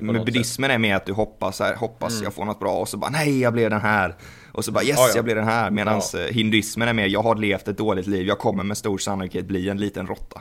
[0.00, 2.96] med buddhismen är mer att du hoppas här, hoppas jag får något bra och så
[2.96, 4.14] bara nej, jag blev den här.
[4.52, 5.12] Och så bara yes, Ja, ja.
[5.16, 5.70] jag blev den här.
[5.70, 6.18] Medan Ja.
[6.30, 9.68] hinduismen är mer, jag har levt ett dåligt liv, jag kommer med stor sannolikhet bli
[9.68, 10.40] en liten råtta.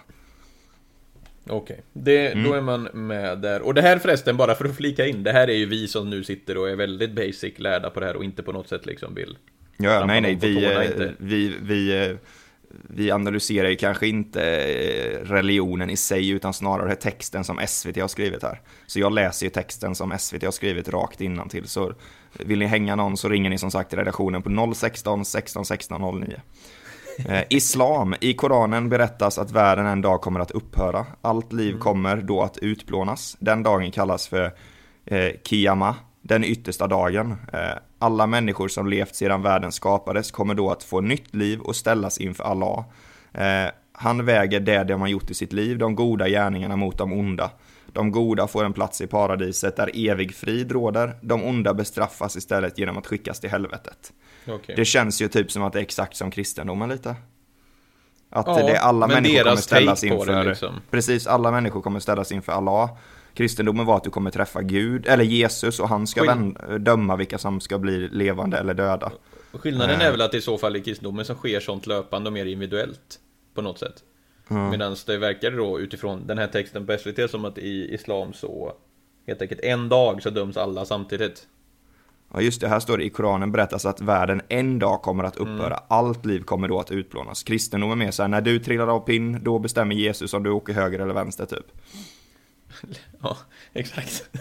[1.49, 2.43] Okej, det, Mm.
[2.49, 3.61] då är man med där.
[3.61, 6.09] Och det här förresten, bara för att flika in, det här är ju vi som
[6.09, 8.85] nu sitter och är väldigt basic lärda på det här och inte på något sätt
[8.85, 9.37] liksom vill
[9.77, 11.13] Ja, nej, nej, vi, eh, inte.
[11.17, 12.15] vi, vi, eh,
[12.89, 18.07] vi analyserar ju kanske inte eh, religionen i sig, utan snarare texten som SVT har
[18.07, 18.61] skrivit här.
[18.87, 21.67] Så jag läser ju texten som SVT har skrivit rakt innan till.
[21.67, 21.93] så
[22.39, 26.19] vill ni hänga någon så ringer ni som sagt till redaktionen på 016 16 16
[26.19, 26.41] 09.
[27.27, 28.15] Eh, Islam.
[28.19, 31.05] I Koranen berättas att världen en dag kommer att upphöra.
[31.21, 33.37] Allt liv kommer då att utplånas.
[33.39, 34.51] Den dagen kallas för
[35.05, 37.35] eh, Kiyama, den yttersta dagen.
[37.53, 37.59] Eh,
[38.01, 42.17] alla människor som levt sedan världen skapades kommer då att få nytt liv och ställas
[42.17, 42.83] inför Allah.
[43.33, 47.13] Eh, han väger det de har gjort i sitt liv, de goda gärningarna mot de
[47.13, 47.51] onda.
[47.93, 51.15] De goda får en plats i paradiset där evig frid råder.
[51.21, 54.13] De onda bestraffas istället genom att skickas till helvetet.
[54.47, 54.75] Okej.
[54.75, 57.15] Det känns ju typ som att det är exakt som kristendomen lite.
[58.29, 60.81] Att Ja, det är alla människor kommer ställas inför, liksom.
[60.89, 62.89] precis alla människor kommer ställas inför Allah.
[63.33, 67.37] Kristendomen var att du kommer träffa Gud, eller Jesus, och han ska Skill- döma vilka
[67.37, 69.11] som ska bli levande eller döda.
[69.53, 70.07] Skillnaden Eh.
[70.07, 73.19] är väl att i så fall i kristendomen så sker sånt löpande och mer individuellt
[73.53, 74.03] på något sätt.
[74.47, 78.73] Medan det verkar då utifrån den här texten på SVT som att i islam så
[79.27, 81.47] helt enkelt en dag så döms alla samtidigt.
[82.33, 85.37] Ja just det, här står det i Koranen berättas att världen en dag kommer att
[85.37, 85.65] upphöra.
[85.77, 85.79] Mm.
[85.87, 87.43] Allt liv kommer då att utplånas.
[87.43, 90.49] Kristendomen är mer så här, när du trillar av pinn, då bestämmer Jesus om du
[90.51, 91.65] åker höger eller vänster typ.
[93.21, 93.37] Ja,
[93.73, 94.29] exakt.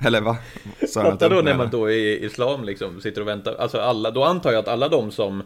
[0.00, 0.36] Eller va?
[0.94, 3.54] Fatta då när man då i islam liksom sitter och väntar.
[3.54, 5.42] Alltså alla, då antar jag att alla de som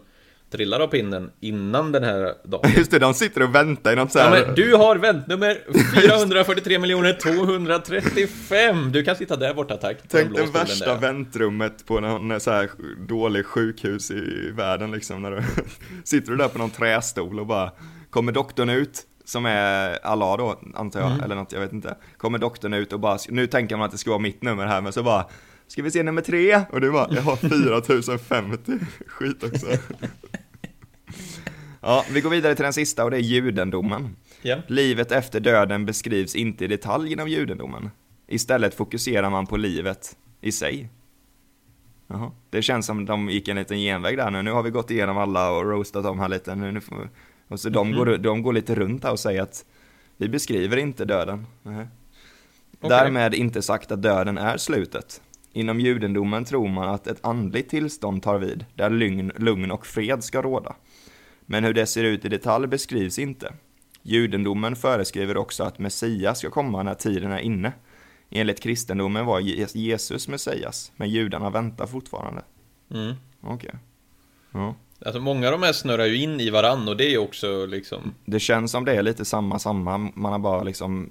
[0.50, 2.70] trillar av pinnen innan den här dagen.
[2.76, 4.46] Just det, de sitter och väntar i något så Ja, här...
[4.46, 5.58] men du har väntnummer
[6.00, 9.96] 443 235 Du kan sitta där borta tack.
[10.08, 11.00] Tänk det värsta där.
[11.00, 12.70] väntrummet på någon så här
[13.08, 15.22] dålig sjukhus i världen liksom.
[15.22, 15.42] När du
[16.04, 17.70] sitter du där på någon trästol och bara,
[18.10, 21.96] kommer doktorn ut, som är Allah då, antar jag, eller något, jag vet inte.
[22.16, 24.80] Kommer doktorn ut och bara, nu tänker man att det ska vara mitt nummer här,
[24.80, 25.26] men så bara,
[25.66, 26.60] ska vi se nummer tre?
[26.72, 28.72] Och du bara, jag har 4050,
[29.06, 29.66] skit också.
[31.80, 34.16] Ja, vi går vidare till den sista och det är judendomen.
[34.42, 34.56] Ja.
[34.66, 37.90] Livet efter döden beskrivs inte i detalj inom judendomen.
[38.26, 40.88] Istället fokuserar man på livet i sig.
[42.06, 42.30] Jaha.
[42.50, 44.42] Det känns som de gick en liten genväg där nu.
[44.42, 46.54] Nu har vi gått igenom alla och roastat dem här lite.
[46.54, 47.10] Nu, nu får...
[47.48, 49.64] Och så de, går, de går lite runt här och säger att
[50.16, 51.46] vi beskriver inte döden.
[51.62, 51.86] Nej.
[52.80, 55.22] Därmed inte sagt att döden är slutet.
[55.52, 60.24] Inom judendomen tror man att ett andligt tillstånd tar vid, där lugn, lugn och fred
[60.24, 60.76] ska råda.
[61.46, 63.52] Men hur det ser ut i detalj beskrivs inte.
[64.02, 67.72] Judendomen föreskriver också att Messias ska komma när tiden är inne.
[68.30, 72.42] Enligt kristendomen var Je- Jesus Messias, men judarna väntar fortfarande.
[72.90, 73.14] Mm.
[73.40, 73.74] Okej.
[74.52, 74.74] Ja.
[75.04, 77.66] Alltså många av de här snurrar ju in i varann och det är ju också
[77.66, 79.98] liksom Det känns som det är lite samma, samma.
[79.98, 81.08] Man har bara liksom,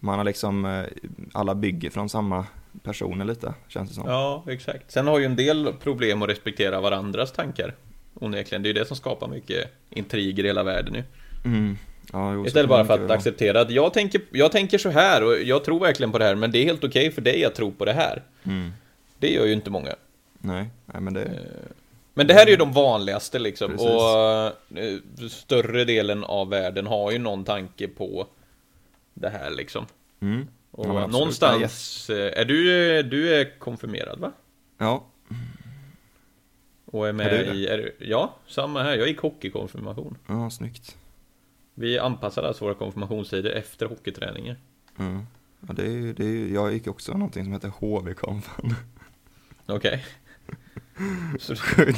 [0.00, 0.84] man har liksom, eh,
[1.32, 2.46] alla bygger från samma
[2.82, 4.04] personer lite, känns det som.
[4.06, 4.90] Ja, exakt.
[4.92, 7.74] Sen har ju en del problem att respektera varandras tankar.
[8.14, 11.04] Onekligen, det är ju det som skapar mycket intriger i hela världen nu.
[11.44, 11.78] Mm.
[12.12, 15.42] Ja, jo, Istället bara för att acceptera att jag tänker, jag tänker så här och
[15.42, 17.72] jag tror verkligen på det här men det är helt okej för dig att tro
[17.72, 18.22] på det här.
[18.44, 18.72] Mm.
[19.18, 19.94] Det gör ju inte många.
[20.38, 21.30] Nej, nej men det,
[22.14, 23.86] Men det här är ju de vanligaste liksom Precis.
[23.88, 28.26] och eh, större delen av världen har ju någon tanke på
[29.14, 29.86] det här liksom.
[30.20, 30.48] mm.
[30.70, 34.32] Och Ja, någonstans, eh, är du, du är konfirmerad va?
[34.78, 35.06] Ja,
[36.84, 40.18] Och är med Är du i, är, du- ja, samma här, jag gick hockeykonfirmation.
[40.26, 40.96] ja, snyggt.
[41.74, 44.56] Vi anpassade alltså våra konfirmationstider efter hockeyträningar.
[44.98, 45.26] Mm.
[45.68, 48.74] Ja, det är, det är, jag gick också någonting som heter HV-konfan.
[49.66, 50.04] Okej.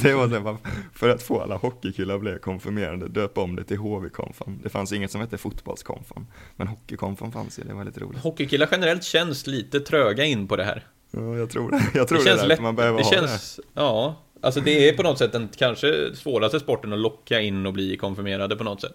[0.03, 0.57] Det var det, var
[0.93, 4.61] för att få alla hockeykillar att bli konfirmerade, döpa om det till HV-konfan.
[4.63, 8.21] Det fanns inget som hette fotbollskonfan, men hockeykonfan fanns ju, det var lite roligt.
[8.23, 10.85] Hockeykillar generellt känns lite tröga in på det här.
[11.11, 11.83] Ja, jag tror det.
[11.95, 14.23] Jag tror det, känns lätt, man behöver det ha känns, ja.
[14.41, 17.97] Alltså det är på något sätt den kanske svåraste sporten att locka in och bli
[17.97, 18.95] konfirmerade på något sätt.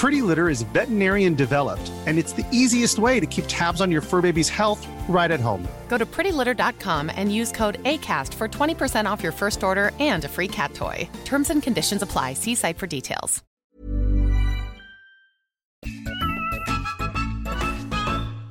[0.00, 4.00] Pretty Litter is veterinarian developed, and it's the easiest way to keep tabs on your
[4.00, 5.62] fur baby's health right at home.
[5.90, 10.28] Go to prettylitter.com and use code ACAST for 20% off your first order and a
[10.28, 11.06] free cat toy.
[11.26, 12.32] Terms and conditions apply.
[12.34, 13.44] See site for details.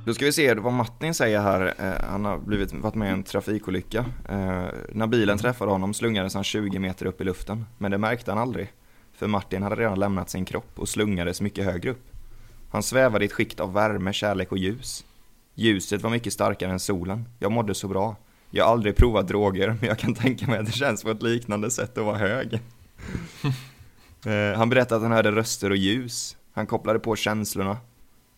[0.06, 1.74] Då ska vi se vad Martin säger här.
[1.78, 3.98] Eh, Han har blivit, varit med i en trafikolycka.
[4.28, 7.66] Eh, När bilen träffade honom slungades han 20 meter upp i luften.
[7.78, 8.72] Men det märkte han aldrig.
[9.20, 12.10] För Martin hade redan lämnat sin kropp och slungades mycket högre upp.
[12.70, 15.04] Han svävade i ett skikt av värme, kärlek och ljus.
[15.54, 17.28] Ljuset var mycket starkare än solen.
[17.38, 18.16] Jag mådde så bra.
[18.50, 21.22] Jag har aldrig provat droger, men jag kan tänka mig att det känns på ett
[21.22, 22.60] liknande sätt att vara hög.
[24.26, 26.36] Eh, Han berättade att han hörde röster och ljus.
[26.52, 27.76] Han kopplade på känslorna.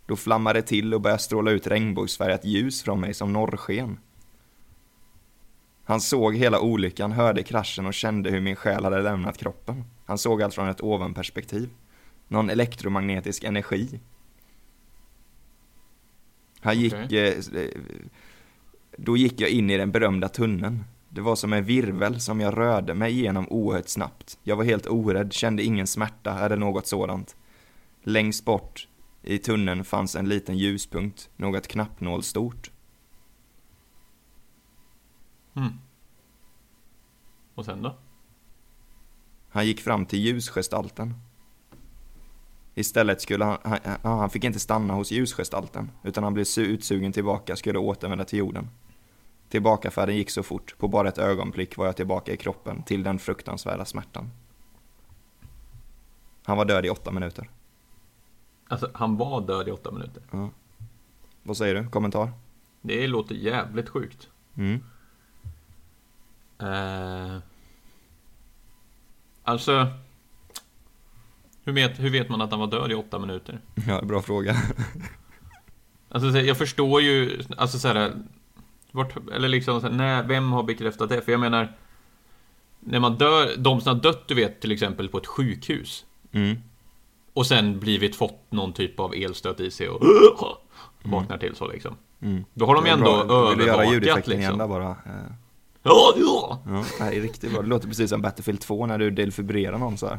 [0.07, 3.99] Då flammade det till och började stråla ut regnbågsfärgat ljus från mig som norrsken.
[5.85, 9.85] Han såg hela olyckan, hörde kraschen och kände hur min själ hade lämnat kroppen.
[10.05, 11.71] Han såg allt från ett ovanperspektiv.
[12.29, 14.01] Någon elektromagnetisk energi.
[16.61, 16.95] Han gick...
[16.95, 17.41] Okej.
[17.55, 17.69] Eh,
[18.97, 20.85] då gick jag in i den berömda tunneln.
[21.09, 24.39] Det var som en virvel som jag rörde mig igenom oerhört snabbt.
[24.43, 27.37] Jag var helt orädd, kände ingen smärta eller något sådant.
[28.03, 28.89] Längst bort
[29.23, 32.71] i tunneln fanns en liten ljuspunkt, något knappnålstort.
[35.55, 35.73] Mm.
[37.55, 37.97] Och sen då?
[39.49, 41.15] Han gick fram till ljusgestalten.
[42.75, 47.13] Istället skulle han, han, han fick inte stanna hos ljusgestalten, utan han blev su- utsugen
[47.13, 48.69] tillbaka, skulle återvända till jorden.
[49.49, 53.19] Tillbakafärden gick så fort, på bara ett ögonblick var jag tillbaka i kroppen, till den
[53.19, 54.31] fruktansvärda smärtan.
[56.45, 57.51] Han var död i åtta minuter.
[58.69, 60.23] Alltså, han var död i åtta minuter.
[60.31, 60.51] Ja.
[61.43, 61.89] Vad säger du?
[61.89, 62.33] Kommentar?
[62.83, 64.29] Det låter jävligt sjukt.
[64.55, 64.85] Mm.
[66.63, 67.39] Eh,
[69.43, 69.87] alltså...
[71.65, 73.61] Hur vet, hur vet man att han var död i åtta minuter?
[73.89, 74.57] Ja, bra fråga.
[76.09, 78.13] Alltså jag förstår ju, alltså så här,
[78.91, 81.23] vart, eller liksom, så här, när, vem har bekräftat det?
[81.23, 81.73] För jag menar,
[82.81, 86.05] när man dör, de som har dött, du vet, till exempel på ett sjukhus.
[86.33, 86.57] Mm.
[87.33, 90.03] Och sen blivit fått någon typ av elstöt i sig och
[91.03, 91.97] vaknar till så liksom.
[92.21, 92.45] Mm.
[92.55, 94.59] Då har de ju ändå övervakat liksom.
[94.59, 94.97] bara?
[95.83, 96.63] Ja, ja!
[96.67, 97.63] Ja, det här är riktigt bra.
[97.63, 100.19] Det låter precis som Battlefield 2 när du delfibrerar någon så här.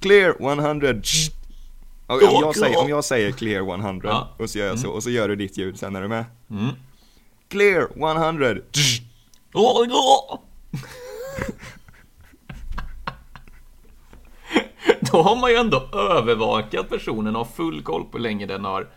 [0.00, 1.02] Clear 100!
[1.02, 1.32] Shh.
[2.06, 4.28] Och Om jag, säger, om jag säger clear 100 Ja.
[4.38, 6.24] och så gör jag så, och så gör du ditt ljud sen är du med?
[6.50, 6.66] Mm.
[7.48, 7.88] Clear
[8.26, 8.54] 100!
[8.72, 9.02] Shh.
[9.52, 10.42] Ja, ja!
[15.12, 18.64] Då har man ju ändå övervakat personen och har full koll på hur länge den
[18.64, 18.88] har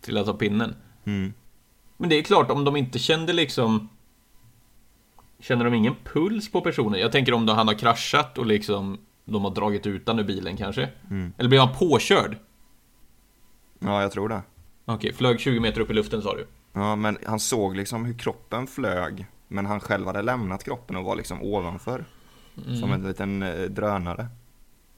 [0.00, 0.74] trillat av pinnen.
[1.04, 1.32] Mm.
[1.96, 3.88] Men det är klart, om de inte kände liksom...
[5.40, 7.00] Känner de ingen puls på personen?
[7.00, 10.24] Jag tänker om då han har kraschat och liksom de har dragit ut han ur
[10.24, 10.88] bilen kanske?
[11.10, 11.32] Mm.
[11.38, 12.36] Eller blev han påkörd?
[13.78, 14.42] Ja, jag tror det.
[14.84, 16.46] Okej, flög 20 meter upp i luften sa du?
[16.72, 21.04] Ja, men han såg liksom hur kroppen flög, men han själv hade lämnat kroppen och
[21.04, 22.04] var liksom ovanför.
[22.80, 24.26] Som en liten eh, drönare.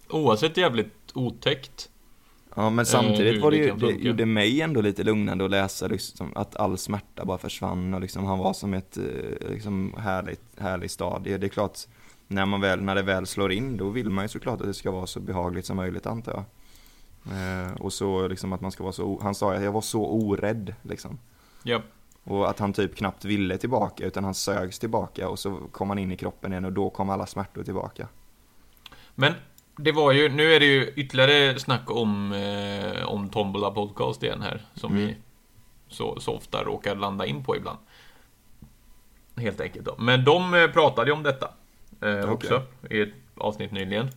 [0.08, 1.89] Oavsett jävligt otäckt.
[2.60, 5.86] Ja, men hur samtidigt var det ju, det gjorde mig ändå lite lugnande att läsa
[5.86, 10.42] liksom, att all smärta bara försvann och liksom han var som ett eh, liksom härligt,
[10.58, 11.38] härligt stadie.
[11.38, 11.78] Det är klart,
[12.28, 14.74] när, man väl, när det väl slår in, då vill man ju såklart att det
[14.74, 16.44] ska vara så behagligt som möjligt antar jag.
[17.36, 20.04] Eh, och så liksom att man ska vara så, han sa att jag var så
[20.04, 21.18] orädd liksom.
[21.62, 21.82] Ja.
[22.24, 25.98] Och att han typ knappt ville tillbaka utan han sögs tillbaka och så kom han
[25.98, 28.08] in i kroppen igen och då kom alla smärtor tillbaka.
[29.14, 29.32] Men
[29.84, 34.42] det var ju, nu är det ju ytterligare snack om, eh, om Tombola Podcast igen
[34.42, 34.62] här.
[34.74, 35.06] Som Mm.
[35.06, 35.16] vi
[35.88, 37.78] så, så ofta råkar landa in på ibland.
[39.36, 39.94] Helt enkelt då.
[39.98, 41.50] Men de eh, pratade ju om detta.
[42.02, 42.62] Eh, också.
[42.90, 44.08] I ett avsnitt nyligen.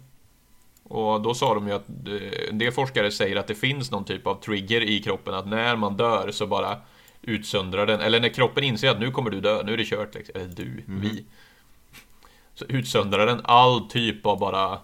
[0.83, 4.05] Och då sa de ju att eh, en del forskare säger att det finns någon
[4.05, 5.33] typ av trigger i kroppen.
[5.33, 6.77] Att när man dör så bara
[7.21, 8.01] utsöndrar den.
[8.01, 10.15] Eller när kroppen inser att nu kommer du dö, nu är det kört.
[10.15, 10.35] Liksom.
[10.41, 11.25] Eller du, vi.
[12.53, 14.79] Så utsöndrar den all typ av bara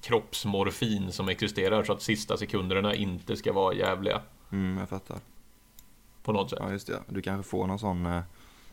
[0.00, 4.20] kroppsmorfin som existerar så att sista sekunderna inte ska vara jävliga
[4.52, 5.18] Mm, jag fattar.
[6.22, 6.58] på något sätt.
[6.62, 7.00] Ja, just det.
[7.08, 8.20] Du kanske får någon sån, eh,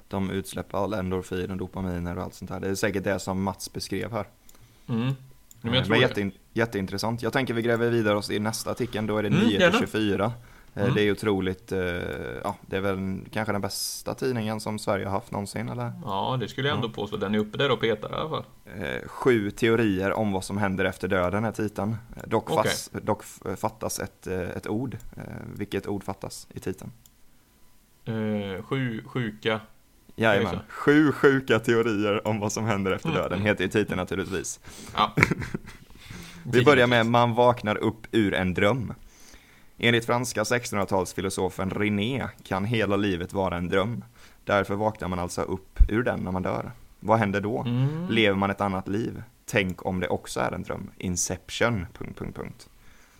[0.08, 2.60] de utsläpper all endorfin och dopaminer och allt sånt här.
[2.60, 4.26] Det är säkert det som Mats beskrev här.
[4.90, 5.00] Mm.
[5.06, 5.14] Men
[5.62, 6.02] jag Men tror det.
[6.02, 7.22] jättein, jätteintressant.
[7.22, 9.72] Jag tänker vi gräver vidare oss i nästa artikeln, då är det Mm, 9
[10.78, 10.86] gärna.
[10.86, 10.86] till 24.
[10.86, 10.96] Eh, Mm.
[10.96, 11.80] Det är otroligt, eh,
[12.44, 15.92] ja det är väl kanske den bästa tidningen som Sverige har haft någonsin eller?
[16.06, 17.18] Ja, det skulle jag ändå påstå.
[17.18, 18.46] Den är uppe där och petar i alla fall.
[18.66, 21.96] Eh, Sju teorier om vad som händer efter döden är titeln.
[22.26, 22.64] Dock, Okej.
[22.72, 23.24] fast, dock
[23.58, 24.98] fattas ett, ett ord.
[25.56, 26.92] Vilket ord fattas i titeln?
[28.06, 29.60] Eh, sju sjuka.
[30.16, 33.22] Jajamän, sju sjuka teorier om vad som händer efter Mm.
[33.22, 34.60] döden heter ju titeln naturligtvis.
[34.96, 35.16] Ja.
[36.52, 38.94] Vi börjar med Man vaknar upp ur en dröm.
[39.78, 44.04] Enligt franska 1600-talsfilosofen René kan hela livet vara en dröm.
[44.44, 46.72] Därför vaknar man alltså upp ur den när man dör.
[47.00, 47.62] Vad händer då?
[47.62, 48.08] Mm.
[48.10, 49.24] Lever man ett annat liv?
[49.46, 50.92] Tänk om det också är en dröm.
[50.98, 51.86] Inception...
[51.94, 52.70] Punkt, punkt, punkt.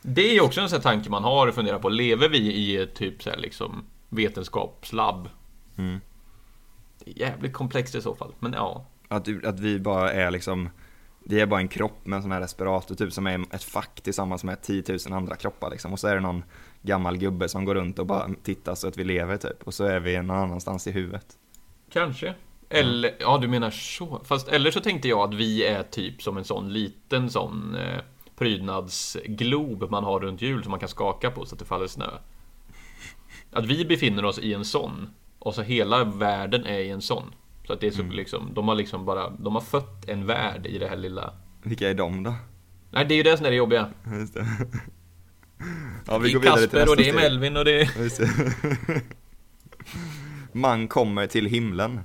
[0.02, 1.90] Det är ju också en sån här tanke man har och funderar på.
[1.90, 5.30] Lever vi i ett typ så liksom vetenskapslabb?
[5.78, 6.00] Mm.
[7.00, 8.34] Det är jävligt komplext i så fall.
[8.40, 8.86] Men ja.
[9.08, 10.70] Att, att vi bara är liksom,
[11.30, 14.02] vi är bara en kropp med en sån här respirator typ som är ett fack
[14.02, 15.94] tillsammans med 10 000 andra kroppar liksom.
[15.94, 16.44] Och så är det någon
[16.82, 19.64] gammal gubbe som går runt och bara tittar så att vi lever typ.
[19.64, 21.26] Och så är vi någon annanstans i huvudet.
[21.92, 22.34] Kanske.
[22.70, 24.22] Eller, ja du menar så.
[24.26, 28.02] Fast eller så tänkte jag att vi är typ som en sån liten sån eh,
[28.36, 32.10] prydnadsglob man har runt jul som man kan skaka på så att det faller snö.
[33.52, 35.10] Att vi befinner oss i en sån.
[35.40, 37.34] Och så hela världen är i en sån.
[37.68, 40.66] Så att det är så liksom, de har liksom bara, de har fött en värld
[40.66, 41.34] i det här lilla...
[41.64, 42.34] Vilka är de då?
[42.92, 43.90] Nej, det är ju det som är det jobbiga.
[44.20, 44.46] Just det.
[46.08, 47.90] Ja, Det är Kasper och det är Melvin och det är...
[48.88, 49.02] Det.
[50.52, 52.00] Man kommer till himlen.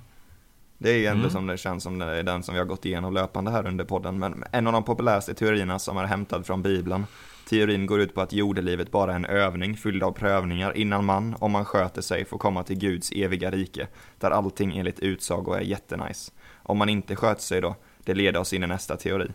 [0.78, 1.30] Det är ju ändå Mm.
[1.30, 3.84] som det känns som det är den som vi har gått igenom löpande här under
[3.84, 4.18] podden.
[4.18, 7.06] Men en av de populäraste teorierna som är hämtad från Bibeln.
[7.48, 11.36] Teorin går ut på att jordelivet bara är en övning fylld av prövningar innan man,
[11.38, 13.88] om man sköter sig, får komma till Guds eviga rike.
[14.18, 16.32] Där allting enligt utsago är jättenice.
[16.62, 19.30] Om man inte sköter sig då, det leder oss in i nästa teori.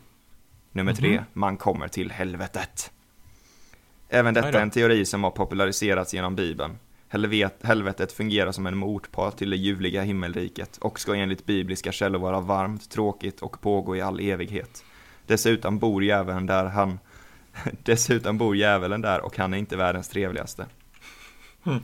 [0.71, 2.91] Nummer tre, man kommer till helvetet.
[4.09, 6.77] Även detta är en teori som har populariserats genom Bibeln.
[7.07, 12.19] Helvet, helvetet fungerar som en motpart till det ljuvliga himmelriket och ska enligt bibliska källor
[12.19, 14.83] vara varmt, tråkigt och pågå i all evighet.
[15.25, 16.99] Dessutom bor djävulen där han
[17.83, 20.65] Dessutom bor djävulen där och han är inte världens trevligaste.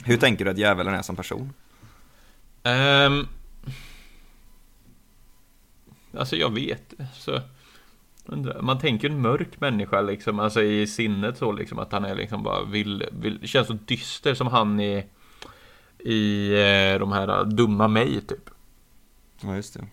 [0.06, 1.54] Hur tänker du att djävulen är som person?
[2.64, 3.28] Ehm,
[6.18, 7.42] alltså jag vet, så
[8.26, 12.16] undrar- man tänker en mörk människa liksom, alltså i sinnet så liksom att han är
[12.16, 15.06] liksom bara vill, vill känns så dyster som han i
[16.06, 18.50] i eh, de här dumma mig typ.
[19.42, 19.86] Ja, just det.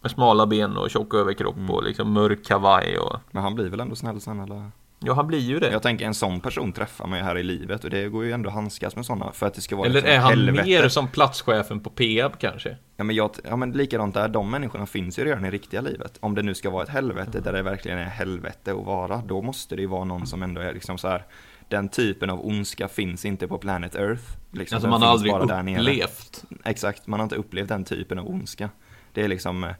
[0.00, 3.80] Med smala ben och tjock överkropp och liksom mörk kavaj och Men han blir väl
[3.80, 4.70] ändå snäll sen eller?
[5.06, 5.70] Ja, han blir ju det.
[5.72, 8.32] Jag tänker en sån person träffar man ju här i livet och det går ju
[8.32, 10.64] ändå att handskas med sådana för att det ska vara Eller liksom är han helvete.
[10.66, 12.76] mer som platschefen på Peab kanske?
[12.96, 16.18] Ja men, jag, ja men likadant där, de människorna finns ju redan i riktiga livet.
[16.20, 19.42] Om det nu ska vara ett helvete där det verkligen är helvete att vara, då
[19.42, 21.24] måste det ju vara någon som ändå är liksom så här.
[21.68, 24.22] Den typen av ondska finns inte på planet Earth.
[24.52, 26.44] Liksom, Alltså man har aldrig upplevt.
[26.64, 28.70] Exakt, man har inte upplevt den typen av ondska.
[29.12, 29.70] Det är liksom eh,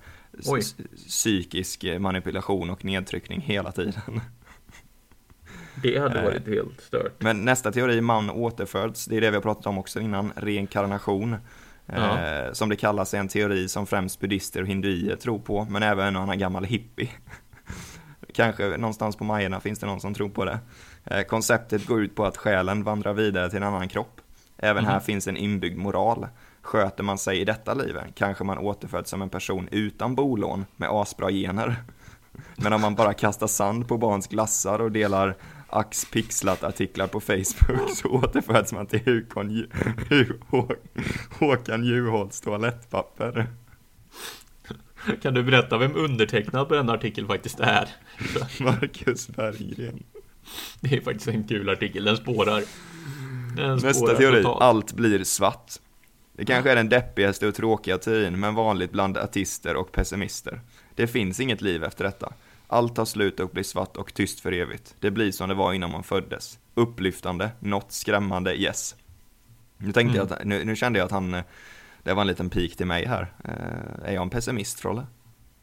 [0.46, 0.60] Oj.
[1.08, 4.20] psykisk manipulation och nedtryckning hela tiden.
[5.82, 6.24] Det hade Eh.
[6.24, 7.12] varit helt stört.
[7.22, 11.36] Men nästa teori, man återföds, det är det vi har pratat om också innan, reinkarnation.
[11.86, 12.18] Ja.
[12.18, 15.82] Eh, som det kallas är en teori som främst buddister och hinduier tror på, men
[15.82, 17.08] även en annan gammal hippie.
[18.34, 20.58] Kanske någonstans på Majerna finns det någon som tror på det.
[21.04, 24.20] Eh, konceptet går ut på att själen vandrar vidare till en annan kropp.
[24.58, 26.26] Även här finns en inbyggd moral.
[26.62, 30.88] Sköter man sig i detta livet kanske man återföds som en person utan bolån med
[30.92, 31.76] asbra gener.
[32.56, 35.34] Men om man bara kastar sand på barns glassar och delar
[35.70, 39.50] ax pixlat artiklar på Facebook så återföds man till Hukon,
[40.50, 40.76] Hå-
[41.38, 43.46] Håkan Juholts toalettpapper.
[45.22, 47.88] Kan du berätta vem undertecknad på den artikeln faktiskt är?
[48.60, 50.02] Marcus Berggren.
[50.80, 52.62] Det är faktiskt en kul artikel, den spårar.
[53.56, 54.62] Den Nästa spårar teori, totalt.
[54.62, 55.72] allt blir svart.
[56.32, 60.60] Det kanske är den deppigaste och tråkiga teorin, men vanligt bland artister och pessimister.
[60.94, 62.32] Det finns inget liv efter detta.
[62.68, 64.94] Allt tar slut och blir svart och tyst för evigt.
[65.00, 66.58] Det blir som det var innan man föddes.
[66.74, 68.96] Upplyftande, något skrämmande, yes.
[69.78, 71.44] Nu tänkte jag att, nu, nu kände jag att han, eh,
[72.02, 73.32] det var en liten pik till mig här.
[73.44, 75.06] Eh, är jag en pessimist, Frolle?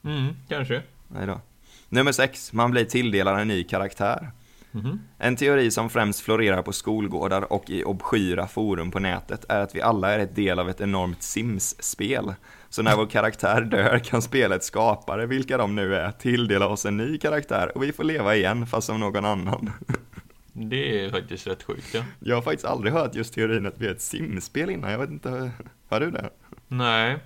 [0.03, 0.81] Mm, kanske.
[1.07, 1.41] Nej då.
[1.89, 4.31] Nummer sex, man blir tilldelad en ny karaktär.
[4.73, 4.99] Mhm.
[5.17, 9.75] En teori som främst florerar på skolgårdar och i obskyra forum på nätet är att
[9.75, 12.33] vi alla är ett del av ett enormt Sims-spel.
[12.69, 16.97] Så när vår karaktär dör kan spelets skapare, vilka de nu är, tilldela oss en
[16.97, 19.71] ny karaktär och vi får leva igen fast som någon annan.
[20.55, 22.03] Det är faktiskt rätt sjukt ja.
[22.19, 25.09] Jag har faktiskt aldrig hört just teorin att vi är ett Sims-spel innan, jag vet
[25.09, 25.51] inte,
[25.89, 26.29] har du det?
[26.67, 27.17] Nej.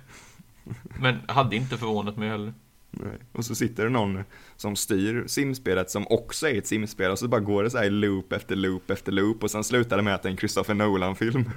[1.00, 2.52] Men hade inte förvånat mig heller.
[3.32, 4.24] Och så sitter det någon
[4.56, 7.84] som styr simspelet som också är ett simspel och så bara går det så här
[7.84, 10.36] i loop efter loop efter loop och sen slutar det med att det är en
[10.36, 11.50] Christopher Nolan-film.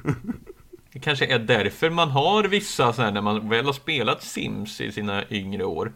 [0.93, 4.81] Det kanske är därför man har vissa så här när man väl har spelat Sims
[4.81, 5.93] i sina yngre år.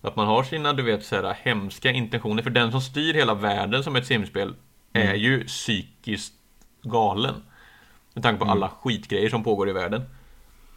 [0.00, 2.42] Att man har sina, du vet, så här hemska intentioner.
[2.42, 4.54] För den som styr hela världen som ett simspel
[4.92, 6.34] är ju psykiskt
[6.82, 7.34] galen.
[8.14, 10.02] Med tanke på alla skitgrejer som pågår i världen.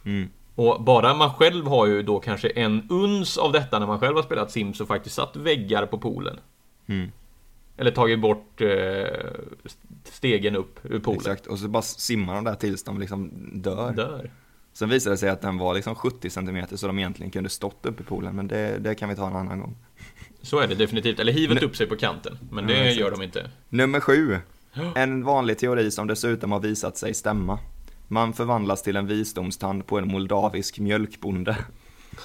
[0.04, 0.30] Mm.
[0.56, 4.16] Och bara man själv har ju då kanske en uns av detta när man själv
[4.16, 6.40] har spelat Sims och faktiskt satt väggar på poolen.
[6.86, 7.12] Mm.
[7.76, 9.06] Eller tagit bort eh,
[10.04, 11.20] stegen upp ur poolen.
[11.20, 13.92] Exakt, och så bara simmar de där tills de liksom dör.
[13.92, 14.30] Dör.
[14.72, 17.86] Sen visade det sig att den var liksom 70 cm så de egentligen kunde stått
[17.86, 19.76] uppe i poolen, men det, det kan vi ta en annan gång.
[20.42, 21.20] Så är det definitivt.
[21.20, 22.38] Eller hivet Nu- upp sig på kanten.
[22.50, 23.50] Men det Ja, gör de inte.
[23.68, 24.36] Nummer sju.
[24.94, 27.58] En vanlig teori som dessutom har visat sig stämma.
[28.08, 31.56] Man förvandlas till en visdomstand på en moldavisk mjölkbonde.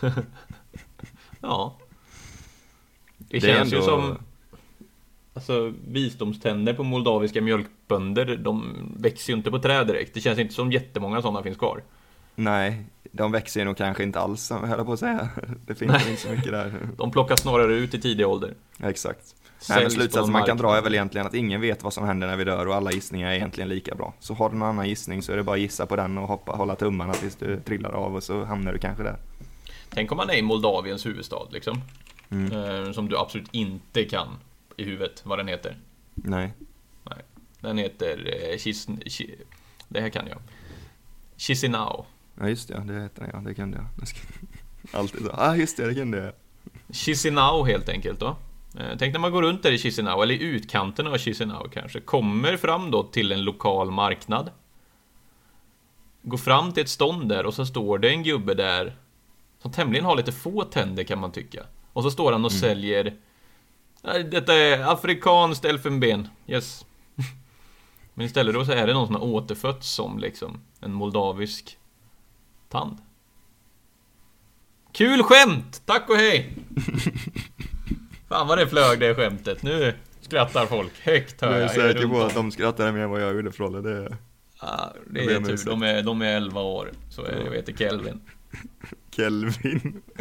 [1.43, 1.77] Ja.
[3.17, 4.17] Det, Det är känns ju ändå- som...
[5.33, 10.13] Alltså visdomständer på moldaviska mjölkbönder, de växer ju inte på träd direkt.
[10.13, 11.83] Det känns inte som jättemånga sådana finns kvar.
[12.35, 15.29] Nej, de växer ju nog kanske inte alls, höll jag på att säga.
[15.65, 16.09] Det finns Nej.
[16.09, 16.73] inte så mycket där.
[16.97, 18.53] De plockas snarare ut i tidig ålder.
[18.83, 19.35] Exakt.
[19.69, 21.93] Nej, Säljs men på slutsatsen man kan dra är väl egentligen att ingen vet vad
[21.93, 24.13] som händer när vi dör och alla gissningar är egentligen lika bra.
[24.19, 26.27] Så har du någon annan gissning så är det bara att gissa på den och
[26.27, 29.17] hoppa, hålla tummarna tills du trillar av och så hamnar du kanske där.
[29.89, 31.81] Tänk om man är i Moldaviens huvudstad liksom.
[32.29, 32.85] Mm.
[32.85, 34.27] Eh, som du absolut inte kan
[34.77, 35.77] i huvudet vad den heter.
[36.13, 36.53] Nej.
[37.03, 37.17] Nej.
[37.59, 39.35] Den heter eh, Chis, Chi,
[39.87, 40.37] Det här kan jag.
[41.37, 42.05] Chisinau.
[42.41, 44.07] Ja just det, det heter den ja, det kunde jag.
[44.99, 46.33] Alltid så, ah just det, det kunde jag.
[46.95, 48.35] Chisinau helt enkelt då.
[48.79, 51.99] Eh, Tänk när man går runt där i Chisinau, eller i utkanten av Chisinau kanske,
[51.99, 54.51] kommer fram då till en lokal marknad.
[56.21, 58.95] Går fram till ett stånd där och så står det en gubbe där
[59.61, 61.63] som tämligen har lite få tänder kan man tycka.
[61.93, 63.13] Och så står han och säljer
[64.01, 66.85] "Nej, Detta är afrikanskt elfenben, yes.
[68.13, 71.77] Men istället då så är det någon som har återfötts som liksom en moldavisk
[72.71, 72.97] tand.
[74.93, 75.81] Kul skämt!
[75.85, 76.53] Tack och hej!
[78.29, 79.63] Fan vad det flög det skämtet.
[79.63, 81.71] Nu skrattar folk högt hör Jag är jag.
[81.71, 84.17] säker runt på att de skrattade mer än vad jag gjorde Frolle, det
[84.61, 85.65] Ja, det är tur.
[85.65, 86.91] De är, de är 11 år.
[87.09, 87.43] Så är det.
[87.45, 88.21] Jag heter Kelvin.
[89.11, 90.01] Kelvin.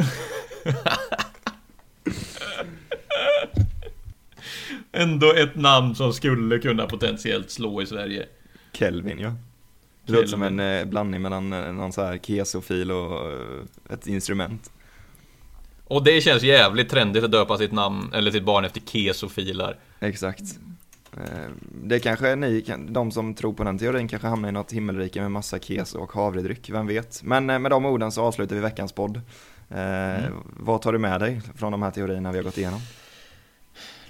[4.92, 8.26] Ändå ett namn som skulle kunna potentiellt slå i Sverige.
[8.72, 9.34] Kelvin ja.
[10.06, 13.38] Det låter som en eh, blandning mellan eh, någon så här kesofil och eh,
[13.94, 14.70] ett instrument.
[15.84, 19.76] Och det känns jävligt trendigt att döpa sitt namn, eller sitt barn efter kesofilar.
[20.00, 20.42] Exakt.
[21.16, 21.50] Eh,
[21.84, 25.30] Det kanske ni, de som tror på den teorin kanske hamnar i något himmelrike med
[25.30, 27.22] massa keso och havredryck, vem vet.
[27.22, 29.20] Men eh, med de orden så avslutar vi veckans podd.
[29.70, 30.24] Eh,
[30.56, 32.80] Vad tar du med dig från de här teorierna vi har gått igenom?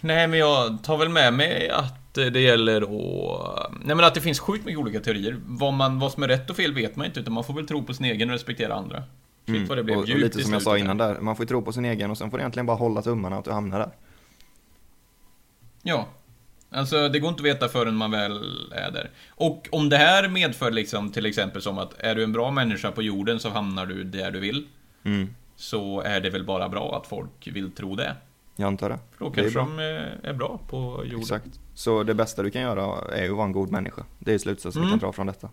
[0.01, 3.72] Nej, men jag tar väl med mig att eh, det gäller att...
[3.84, 5.36] Nej, men att det finns sjukt mycket olika teorier.
[5.46, 7.66] Vad, man, vad som är rätt och fel vet man inte, utan man får väl
[7.66, 9.03] tro på sin egen och respektera andra.
[9.46, 11.48] Shit vad det blev och, och lite som jag sa innan där, man får ju
[11.48, 13.78] tro på sin egen och sen får du egentligen bara hålla tummarna att du hamnar
[13.78, 13.90] där.
[15.82, 16.09] Ja.
[16.70, 19.11] Alltså, det går inte att veta förrän man väl är där.
[19.28, 22.92] Och om det här medför liksom till exempel som att är du en bra människa
[22.92, 24.66] på jorden så hamnar du där du vill.
[25.05, 25.34] Mm.
[25.57, 28.16] Så är det väl bara bra att folk vill tro det.
[28.61, 28.98] Jag antar det.
[29.18, 31.20] Då Det är de eh, är bra på jorden.
[31.20, 31.61] Exakt.
[31.74, 34.02] Så det bästa du kan göra är ju att vara en god människa.
[34.18, 34.98] Det är slutsatsen vi Mm.
[34.98, 35.48] kan dra från detta.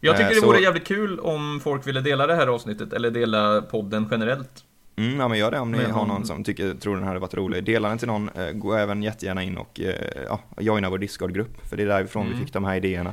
[0.00, 2.92] Jag tycker Eh, det så- vore jävligt kul om folk ville dela det här avsnittet,
[2.92, 4.64] eller dela podden generellt.
[4.96, 7.08] Mm, ja men gör det om ni Men har någon som tycker, tror den här
[7.08, 7.64] hade varit rolig.
[7.64, 9.94] Dela den till någon, eh, gå även jättegärna in och eh,
[10.28, 11.68] ja, joina vår Discord-grupp.
[11.68, 12.38] För det är därifrån Mm.
[12.38, 13.12] vi fick de här idéerna.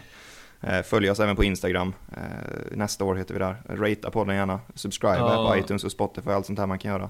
[0.61, 1.93] Eh, Följ oss även på Instagram.
[2.71, 3.55] Nästa år heter vi där.
[3.69, 4.59] Ratea podden gärna.
[4.75, 5.47] Subscribe Ja.
[5.51, 7.09] på iTunes och Spotify, allt sånt här man kan göra.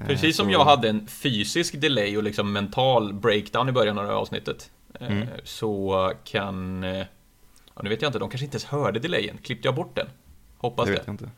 [0.00, 3.98] Eh, Precis som så- jag hade en fysisk delay och liksom mental breakdown i början
[3.98, 4.70] av det här avsnittet.
[5.00, 5.28] eh, Mm.
[5.44, 6.84] Så kan...
[6.84, 7.06] eh,
[7.74, 9.38] Ja, nu vet jag inte, de kanske inte ens hörde delayen.
[9.44, 10.06] Klippte jag bort den?
[10.58, 10.98] Hoppas Det det.
[10.98, 11.30] vet jag inte.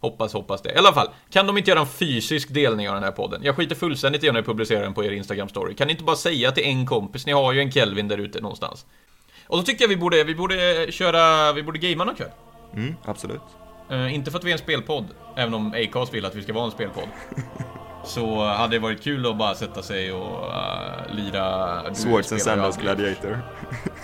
[0.00, 0.72] Hoppas, hoppas det.
[0.72, 3.40] I alla fall, kan de inte göra en fysisk delning av den här podden?
[3.44, 5.74] Jag skiter fullständigt i om ni publicerar den på er Instagram-story.
[5.74, 8.40] Kan ni inte bara säga till en kompis, ni har ju en Kelvin där ute
[8.40, 8.86] någonstans.
[9.46, 12.30] Och då tycker jag vi borde, vi borde köra, vi borde gamea någon kväll.
[12.74, 13.40] Mm, absolut.
[13.90, 15.04] Eh, inte för att vi är en spelpodd,
[15.36, 17.08] även om Acast vill att vi ska vara en spelpodd.
[18.04, 21.94] Så hade det varit kul att bara sätta sig och uh, lira...
[21.94, 22.76] Swords and Sandals.
[22.76, 23.38] Gladiator.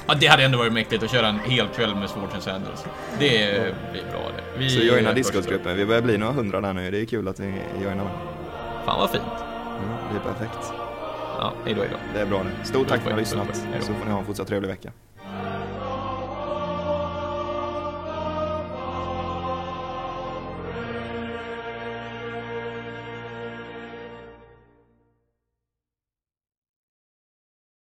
[0.07, 2.85] Ja, det hade ändå varit mäktigt att köra en hel kväll med Swords and Sandals.
[3.19, 4.59] Det blir bra det.
[4.59, 5.77] Vi Så joina Discord-gruppen.
[5.77, 6.91] Vi börjar bli några hundra där nu.
[6.91, 8.13] Det är kul att ni joinar med.
[8.85, 9.23] Fan vad fint.
[9.25, 10.73] Mm, det är perfekt.
[11.39, 11.97] Ja, hejdå hejdå.
[12.15, 12.69] Det är bra det.
[12.69, 13.57] Stort tack för att ni har lyssnat.
[13.81, 14.93] Så får ni ha en fortsatt trevlig vecka.